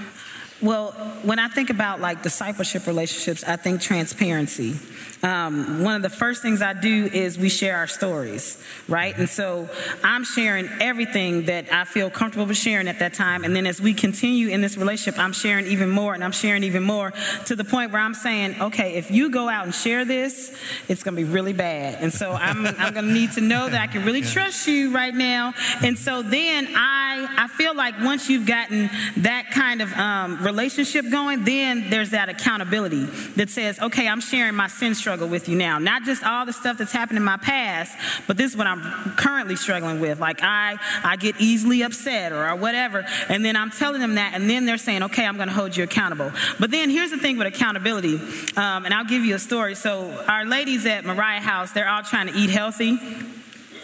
[0.62, 0.92] Well,
[1.22, 4.76] when I think about like discipleship relationships, I think transparency.
[5.23, 9.16] Um, one of the first things I do is we share our stories, right?
[9.16, 9.68] And so
[10.03, 13.45] I'm sharing everything that I feel comfortable with sharing at that time.
[13.45, 16.64] And then as we continue in this relationship, I'm sharing even more and I'm sharing
[16.64, 17.12] even more
[17.47, 20.57] to the point where I'm saying, okay, if you go out and share this,
[20.89, 22.03] it's going to be really bad.
[22.03, 24.91] And so I'm, I'm going to need to know that I can really trust you
[24.91, 25.53] right now.
[25.83, 31.11] And so then I, I feel like once you've gotten that kind of um, relationship
[31.11, 33.05] going, then there's that accountability
[33.37, 35.78] that says, okay, I'm sharing my sin struggle with you now.
[35.78, 37.96] Not just all the stuff that's happened in my past,
[38.26, 38.80] but this is what I'm
[39.16, 40.20] currently struggling with.
[40.20, 43.04] Like I, I get easily upset or, or whatever.
[43.28, 45.76] And then I'm telling them that, and then they're saying, okay, I'm going to hold
[45.76, 46.32] you accountable.
[46.58, 48.16] But then here's the thing with accountability,
[48.56, 49.74] um, and I'll give you a story.
[49.74, 52.98] So our ladies at Mariah House, they're all trying to eat healthy.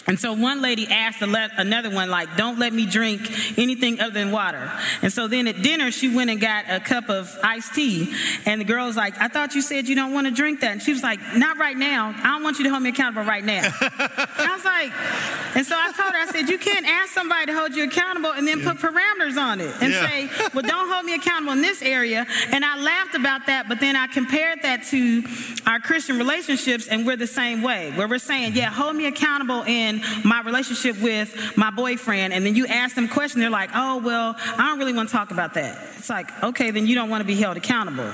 [0.07, 4.30] And so one lady asked another one, like, don't let me drink anything other than
[4.30, 4.70] water.
[5.02, 8.14] And so then at dinner, she went and got a cup of iced tea.
[8.44, 10.72] And the girl was like, I thought you said you don't want to drink that.
[10.72, 12.14] And she was like, not right now.
[12.18, 13.64] I don't want you to hold me accountable right now.
[13.64, 17.46] and I was like, and so I told her, I said, you can't ask somebody
[17.46, 20.09] to hold you accountable and then put parameters on it and yeah.
[20.09, 22.26] say, well, don't hold me accountable in this area.
[22.52, 25.24] And I laughed about that, but then I compared that to
[25.66, 29.62] our Christian relationships, and we're the same way, where we're saying, yeah, hold me accountable
[29.62, 33.99] in my relationship with my boyfriend, and then you ask them questions, they're like, oh,
[33.99, 35.78] well, I don't really want to talk about that.
[35.97, 38.12] It's like, okay, then you don't want to be held accountable.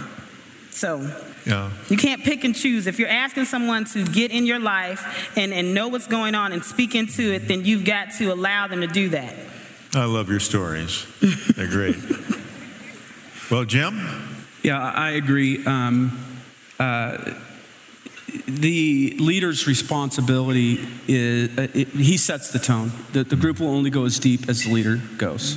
[0.71, 1.07] So
[1.47, 1.71] yeah.
[1.89, 2.87] you can't pick and choose.
[2.87, 6.53] If you're asking someone to get in your life and, and know what's going on
[6.53, 9.35] and speak into it, then you've got to allow them to do that.
[9.95, 11.07] I love your stories.
[11.57, 11.97] They're great.
[13.51, 14.01] well, Jim?
[14.63, 15.65] Yeah, I agree.
[15.67, 16.19] Um,
[16.79, 17.35] uh,
[18.47, 22.93] the leader's responsibility is uh, it, he sets the tone.
[23.13, 25.57] The, the, group will only go as deep as the leader goes.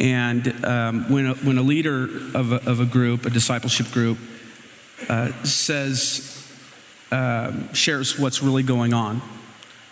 [0.00, 2.04] And um, when, a, when a leader
[2.34, 4.18] of a, of a group, a discipleship group,
[5.08, 6.34] uh, says,
[7.10, 9.20] um, shares what's really going on,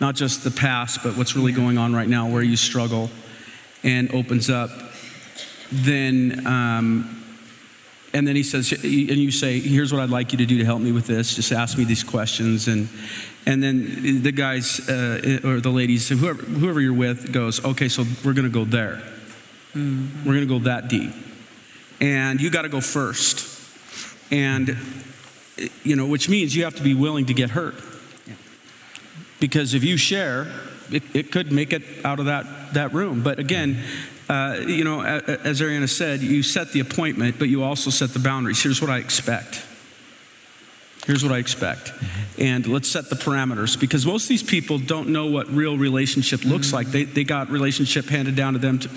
[0.00, 3.10] not just the past, but what's really going on right now, where you struggle,
[3.82, 4.70] and opens up,
[5.70, 7.15] then um,
[8.16, 10.64] and then he says, and you say, here's what I'd like you to do to
[10.64, 11.34] help me with this.
[11.36, 12.66] Just ask me these questions.
[12.66, 12.88] And,
[13.44, 18.04] and then the guys uh, or the ladies, whoever, whoever you're with, goes, okay, so
[18.24, 19.02] we're going to go there.
[19.74, 20.24] Mm-hmm.
[20.24, 21.12] We're going to go that deep.
[22.00, 23.52] And you got to go first.
[24.32, 24.78] And,
[25.84, 27.74] you know, which means you have to be willing to get hurt.
[29.40, 30.50] Because if you share,
[30.90, 33.22] it, it could make it out of that, that room.
[33.22, 33.84] But again,
[34.28, 38.18] uh, you know, as Ariyana said, you set the appointment, but you also set the
[38.18, 38.62] boundaries.
[38.62, 39.64] Here's what I expect.
[41.06, 41.92] Here's what I expect.
[42.36, 46.44] And let's set the parameters because most of these people don't know what real relationship
[46.44, 46.88] looks like.
[46.88, 48.90] They, they got relationship handed down to them to,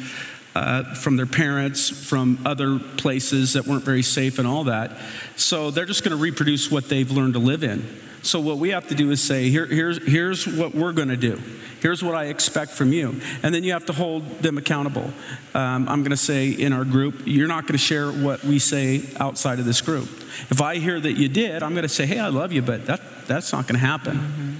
[0.56, 4.98] uh, from their parents, from other places that weren't very safe, and all that.
[5.36, 7.86] So they're just going to reproduce what they've learned to live in.
[8.22, 11.18] So what we have to do is say, Here, here's, here's what we're going to
[11.18, 11.42] do.
[11.82, 13.22] Here's what I expect from you.
[13.42, 15.14] And then you have to hold them accountable.
[15.54, 18.60] Um, I'm going to say in our group, you're not going to share what we
[18.60, 20.10] say outside of this group.
[20.50, 22.86] If I hear that you did, I'm going to say, hey, I love you, but
[22.88, 24.18] that, that's not going to happen.
[24.18, 24.54] Mm-hmm.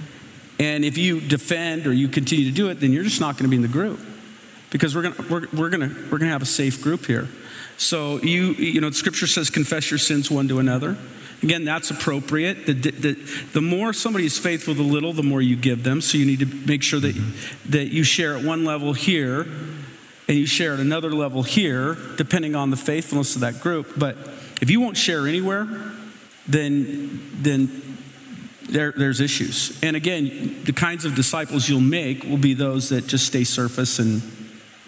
[0.60, 3.44] And if you defend or you continue to do it, then you're just not going
[3.44, 4.00] to be in the group
[4.70, 7.06] because we're going to, we're, we're going to, we're going to have a safe group
[7.06, 7.28] here.
[7.76, 10.96] So you, you know, scripture says confess your sins one to another.
[11.42, 12.66] Again, that's appropriate.
[12.66, 13.12] The, the,
[13.52, 16.00] the more somebody is faithful a little, the more you give them.
[16.00, 17.14] So you need to make sure that,
[17.70, 19.46] that you share at one level here
[20.28, 23.94] and you share at another level here, depending on the faithfulness of that group.
[23.96, 24.16] But
[24.60, 25.66] if you won't share anywhere,
[26.46, 27.96] then, then
[28.68, 29.78] there, there's issues.
[29.82, 33.98] And again, the kinds of disciples you'll make will be those that just stay surface
[33.98, 34.22] and,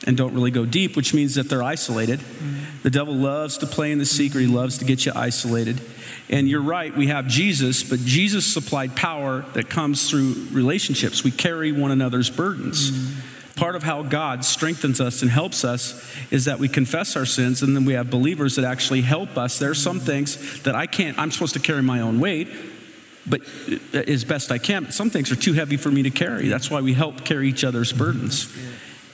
[0.06, 2.20] and don't really go deep, which means that they're isolated.
[2.82, 5.80] The devil loves to play in the secret, he loves to get you isolated.
[6.28, 11.22] And you're right, we have Jesus, but Jesus supplied power that comes through relationships.
[11.22, 12.90] We carry one another's burdens.
[12.90, 13.56] Mm.
[13.56, 17.62] Part of how God strengthens us and helps us is that we confess our sins,
[17.62, 19.58] and then we have believers that actually help us.
[19.58, 22.48] There are some things that I can't, I'm supposed to carry my own weight,
[23.26, 23.42] but
[23.92, 24.84] as best I can.
[24.84, 26.48] But some things are too heavy for me to carry.
[26.48, 28.50] That's why we help carry each other's burdens.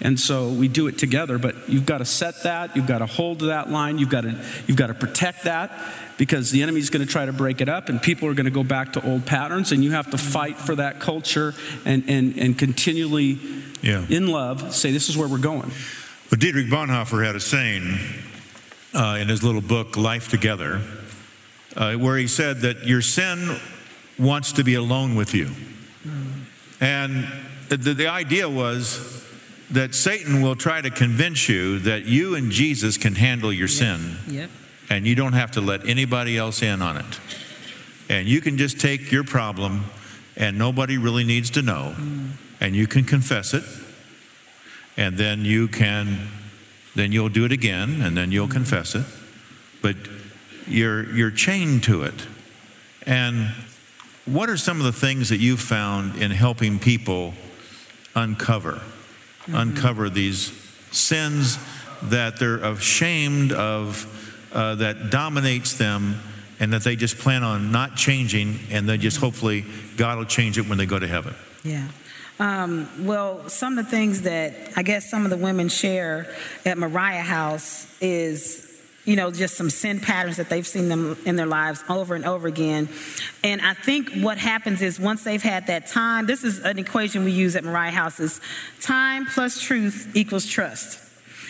[0.00, 3.06] And so we do it together, but you've got to set that, you've got to
[3.06, 5.72] hold to that line, you've got to, you've got to protect that
[6.18, 8.50] because the enemy's going to try to break it up and people are going to
[8.50, 11.54] go back to old patterns and you have to fight for that culture
[11.86, 13.38] and, and, and continually
[13.80, 14.04] yeah.
[14.10, 15.70] in love say this is where we're going
[16.28, 17.96] but dietrich bonhoeffer had a saying
[18.94, 20.82] uh, in his little book life together
[21.76, 23.56] uh, where he said that your sin
[24.18, 25.48] wants to be alone with you
[26.80, 27.26] and
[27.68, 29.24] the, the idea was
[29.70, 34.16] that Satan will try to convince you that you and Jesus can handle your sin
[34.28, 34.50] Yep.
[34.88, 37.20] and you don't have to let anybody else in on it.
[38.08, 39.84] And you can just take your problem
[40.36, 42.30] and nobody really needs to know mm.
[42.60, 43.64] and you can confess it
[44.96, 46.28] and then you can
[46.94, 48.52] then you'll do it again and then you'll mm.
[48.52, 49.04] confess it.
[49.82, 49.96] But
[50.66, 52.26] you're you're chained to it.
[53.06, 53.52] And
[54.24, 57.34] what are some of the things that you've found in helping people
[58.14, 58.80] uncover
[59.52, 60.52] uncover these
[60.90, 61.58] sins
[62.04, 64.06] that they're ashamed of
[64.52, 66.20] uh, that dominates them
[66.60, 69.64] and that they just plan on not changing and then just hopefully
[69.96, 71.34] god will change it when they go to heaven
[71.64, 71.88] Yeah.
[72.40, 76.32] Um, well, some of the things that I guess some of the women share
[76.64, 78.67] at Mariah House is,
[79.08, 82.26] you know, just some sin patterns that they've seen them in their lives over and
[82.26, 82.90] over again.
[83.42, 87.24] And I think what happens is once they've had that time, this is an equation
[87.24, 88.38] we use at Mariah House is
[88.82, 91.00] time plus truth equals trust.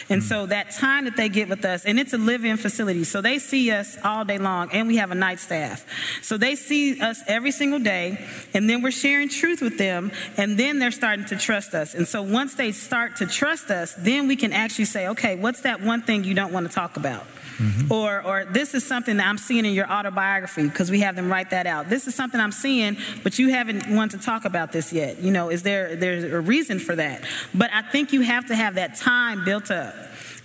[0.08, 3.20] And so that time that they get with us, and it's a live-in facility, so
[3.20, 5.84] they see us all day long, and we have a night staff.
[6.22, 10.56] So they see us every single day, and then we're sharing truth with them, and
[10.56, 11.94] then they're starting to trust us.
[11.94, 15.62] And so once they start to trust us, then we can actually say, okay, what's
[15.62, 17.26] that one thing you don't want to talk about?
[17.58, 17.92] Mm-hmm.
[17.92, 21.30] Or, or this is something that I'm seeing in your autobiography because we have them
[21.30, 21.88] write that out.
[21.88, 25.20] This is something I'm seeing, but you haven't wanted to talk about this yet.
[25.20, 27.24] You know, is there there's a reason for that?
[27.54, 29.94] But I think you have to have that time built up.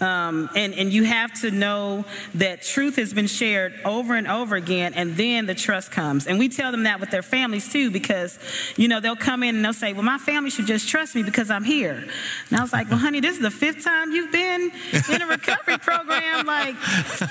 [0.04, 2.04] Um, and, and you have to know
[2.36, 6.28] that truth has been shared over and over again, and then the trust comes.
[6.28, 8.38] And we tell them that with their families too, because,
[8.76, 11.24] you know, they'll come in and they'll say, Well, my family should just trust me
[11.24, 11.94] because I'm here.
[12.50, 14.72] And I was like, Well, honey, this is the fifth time you've been
[15.10, 16.46] in a recovery program.
[16.46, 16.76] Like,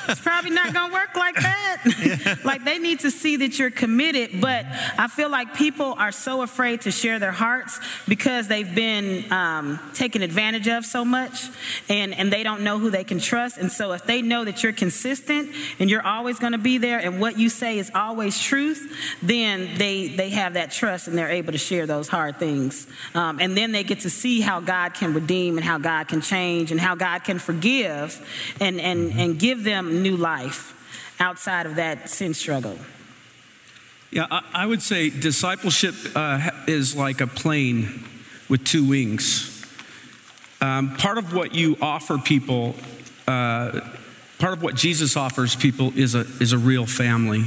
[0.09, 2.41] it's probably not going to work like that.
[2.45, 4.41] like, they need to see that you're committed.
[4.41, 4.65] But
[4.97, 9.79] I feel like people are so afraid to share their hearts because they've been um,
[9.93, 11.49] taken advantage of so much,
[11.91, 13.59] and, and they don't know who they can trust.
[13.59, 16.99] And so, if they know that you're consistent and you're always going to be there,
[16.99, 21.29] and what you say is always truth, then they they have that trust and they're
[21.29, 22.87] able to share those hard things.
[23.15, 26.21] Um, and then they get to see how God can redeem and how God can
[26.21, 28.21] change and how God can forgive
[28.61, 30.75] and and and give them new life
[31.21, 32.79] outside of that sin struggle.
[34.11, 38.05] Yeah, I, I would say discipleship uh, is like a plane
[38.49, 39.52] with two wings.
[40.63, 42.77] Um, part of what you offer people,
[43.27, 43.81] uh,
[44.39, 47.45] part of what Jesus offers people is a, is a real family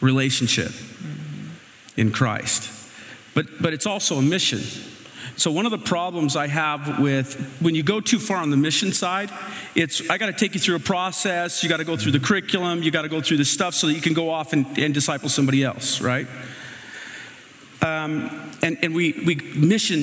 [0.00, 0.72] relationship
[1.96, 2.68] in Christ.
[3.32, 4.58] But, but it's also a mission.
[5.36, 8.56] So, one of the problems I have with when you go too far on the
[8.56, 9.30] mission side,
[9.76, 12.18] it's I got to take you through a process, you got to go through the
[12.18, 14.66] curriculum, you got to go through the stuff so that you can go off and,
[14.76, 16.26] and disciple somebody else, right?
[17.82, 20.00] Um, and and we, we mission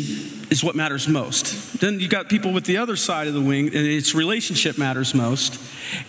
[0.50, 1.80] is what matters most.
[1.80, 5.14] Then you got people with the other side of the wing, and it's relationship matters
[5.14, 5.60] most.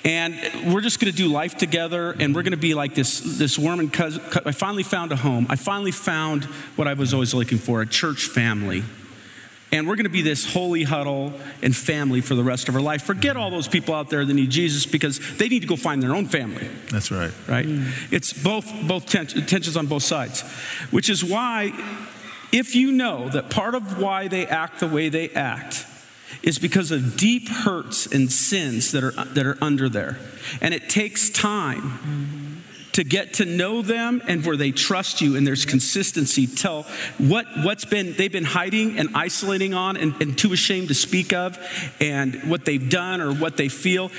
[0.05, 0.35] And
[0.73, 3.59] we're just going to do life together, and we're going to be like this this
[3.59, 4.19] worm and cuz.
[4.45, 5.47] I finally found a home.
[5.49, 6.45] I finally found
[6.77, 8.83] what I was always looking for: a church family.
[9.73, 12.81] And we're going to be this holy huddle and family for the rest of our
[12.81, 13.03] life.
[13.03, 16.01] Forget all those people out there that need Jesus because they need to go find
[16.01, 17.67] their own family that's right right?
[18.11, 20.43] It's both both ten- tensions on both sides,
[20.91, 21.73] which is why,
[22.53, 25.87] if you know that part of why they act the way they act
[26.43, 30.19] is because of deep hurts and sins that are that are under there,
[30.61, 32.63] and it takes time.
[32.93, 36.85] To get to know them and where they trust you and there's consistency, tell
[37.19, 41.35] what, what's been they've been hiding and isolating on and, and too ashamed to speak
[41.35, 41.59] of,
[42.01, 44.11] and what they've done or what they feel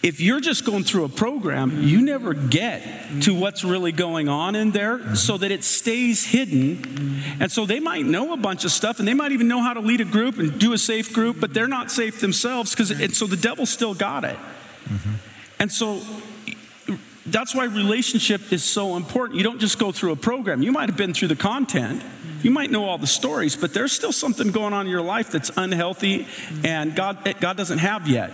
[0.00, 2.82] if you're just going through a program, you never get
[3.22, 7.20] to what's really going on in there so that it stays hidden.
[7.40, 9.74] And so they might know a bunch of stuff and they might even know how
[9.74, 12.92] to lead a group and do a safe group, but they're not safe themselves because
[12.92, 14.36] and so the devil still got it.
[14.84, 15.14] Mm-hmm.
[15.58, 16.00] And so
[17.26, 19.36] that's why relationship is so important.
[19.36, 20.62] You don't just go through a program.
[20.62, 22.04] You might have been through the content.
[22.42, 25.32] You might know all the stories, but there's still something going on in your life
[25.32, 26.28] that's unhealthy
[26.62, 28.30] and God God doesn't have yet.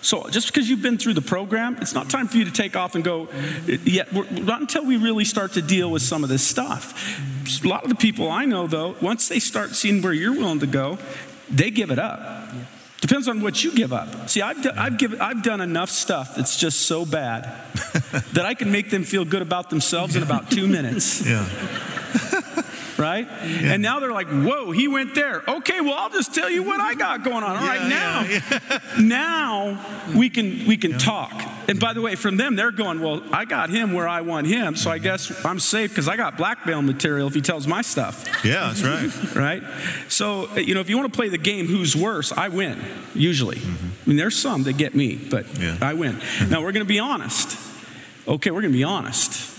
[0.00, 2.76] So just because you've been through the program, it's not time for you to take
[2.76, 3.28] off and go
[3.66, 4.12] yet.
[4.32, 7.18] Not until we really start to deal with some of this stuff.
[7.64, 10.60] A lot of the people I know, though, once they start seeing where you're willing
[10.60, 10.98] to go,
[11.50, 12.48] they give it up.
[13.00, 14.28] Depends on what you give up.
[14.28, 17.44] See, I've, do, I've, given, I've done enough stuff that's just so bad
[18.32, 21.24] that I can make them feel good about themselves in about two minutes.
[21.24, 21.46] yeah
[22.98, 23.26] right?
[23.28, 25.42] And now they're like, whoa, he went there.
[25.48, 27.56] Okay, well, I'll just tell you what I got going on.
[27.56, 28.98] All right, Yeah, now,
[29.78, 31.32] now we can we can talk.
[31.68, 34.46] And by the way, from them, they're going, well, I got him where I want
[34.46, 37.82] him, so I guess I'm safe because I got blackmail material if he tells my
[37.82, 39.34] stuff, Yeah, that's right.
[39.36, 39.62] right?
[40.08, 42.32] So you know, if you want to play the game, who's worse?
[42.32, 42.82] I win
[43.14, 43.56] usually.
[43.56, 43.86] Mm-hmm.
[43.86, 45.76] I mean, there's some that get me, but Yeah.
[45.80, 46.14] I win.
[46.14, 46.50] Mm-hmm.
[46.50, 47.56] Now we're going to be honest.
[48.26, 49.57] Okay, we're going to be honest.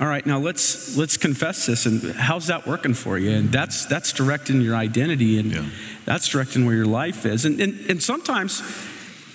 [0.00, 1.84] All right, now let's let's confess this.
[1.84, 3.30] And how's that working for you?
[3.30, 5.64] And that's that's directing your identity, and Yeah.
[6.06, 7.44] that's directing where your life is.
[7.44, 8.62] And and, and sometimes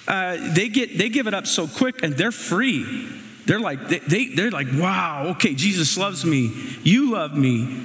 [0.08, 3.08] uh, they get they give it up so quick, and they're free.
[3.46, 6.52] They're like they, they they're like, wow, okay, Jesus loves me.
[6.84, 7.84] You love me.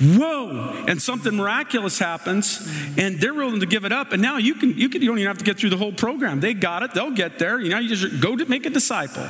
[0.00, 0.84] Whoa!
[0.86, 2.64] And something miraculous happens,
[2.96, 4.12] and they're willing to give it up.
[4.12, 5.92] And now you can you can you don't even have to get through the whole
[5.92, 6.38] program.
[6.38, 6.94] They got it.
[6.94, 7.60] They'll get there.
[7.60, 9.26] You know, you just go to make a disciple,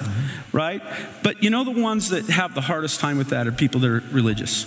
[0.53, 0.83] right?
[1.23, 3.91] But you know the ones that have the hardest time with that are people that
[3.91, 4.67] are religious,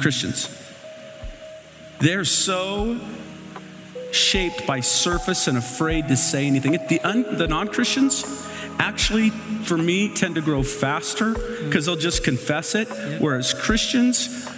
[0.00, 0.48] Christians.
[1.98, 3.00] They're so
[4.12, 6.78] shaped by surface and afraid to say anything.
[6.88, 8.46] The, un, the non Christians
[8.78, 11.32] actually, for me, tend to grow faster
[11.64, 12.88] because they'll just confess it.
[13.20, 14.48] Whereas Christians,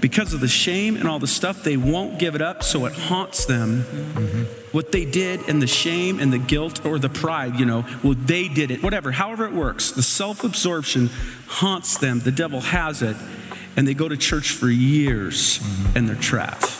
[0.00, 2.92] because of the shame and all the stuff, they won't give it up, so it
[2.92, 3.82] haunts them.
[3.82, 4.42] Mm-hmm.
[4.72, 8.14] What they did and the shame and the guilt or the pride, you know, well,
[8.14, 9.90] they did it, whatever, however it works.
[9.90, 11.10] The self absorption
[11.46, 12.20] haunts them.
[12.20, 13.16] The devil has it.
[13.76, 15.96] And they go to church for years mm-hmm.
[15.96, 16.77] and they're trapped.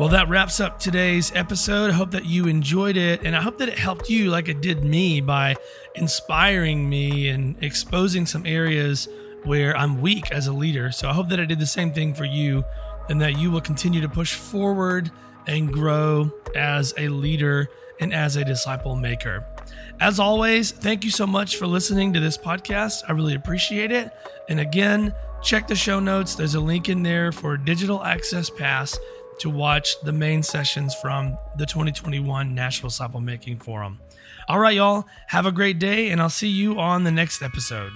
[0.00, 1.90] Well, that wraps up today's episode.
[1.90, 4.62] I hope that you enjoyed it, and I hope that it helped you like it
[4.62, 5.56] did me by
[5.94, 9.08] inspiring me and exposing some areas
[9.44, 10.90] where I'm weak as a leader.
[10.90, 12.64] So I hope that I did the same thing for you
[13.10, 15.10] and that you will continue to push forward
[15.46, 17.68] and grow as a leader
[18.00, 19.44] and as a disciple maker.
[20.00, 23.02] As always, thank you so much for listening to this podcast.
[23.06, 24.10] I really appreciate it.
[24.48, 26.36] And again, check the show notes.
[26.36, 28.98] There's a link in there for a digital access pass
[29.40, 34.00] to watch the main sessions from the 2021 National Disciple Making Forum.
[34.48, 37.92] All right, y'all, have a great day, and I'll see you on the next episode.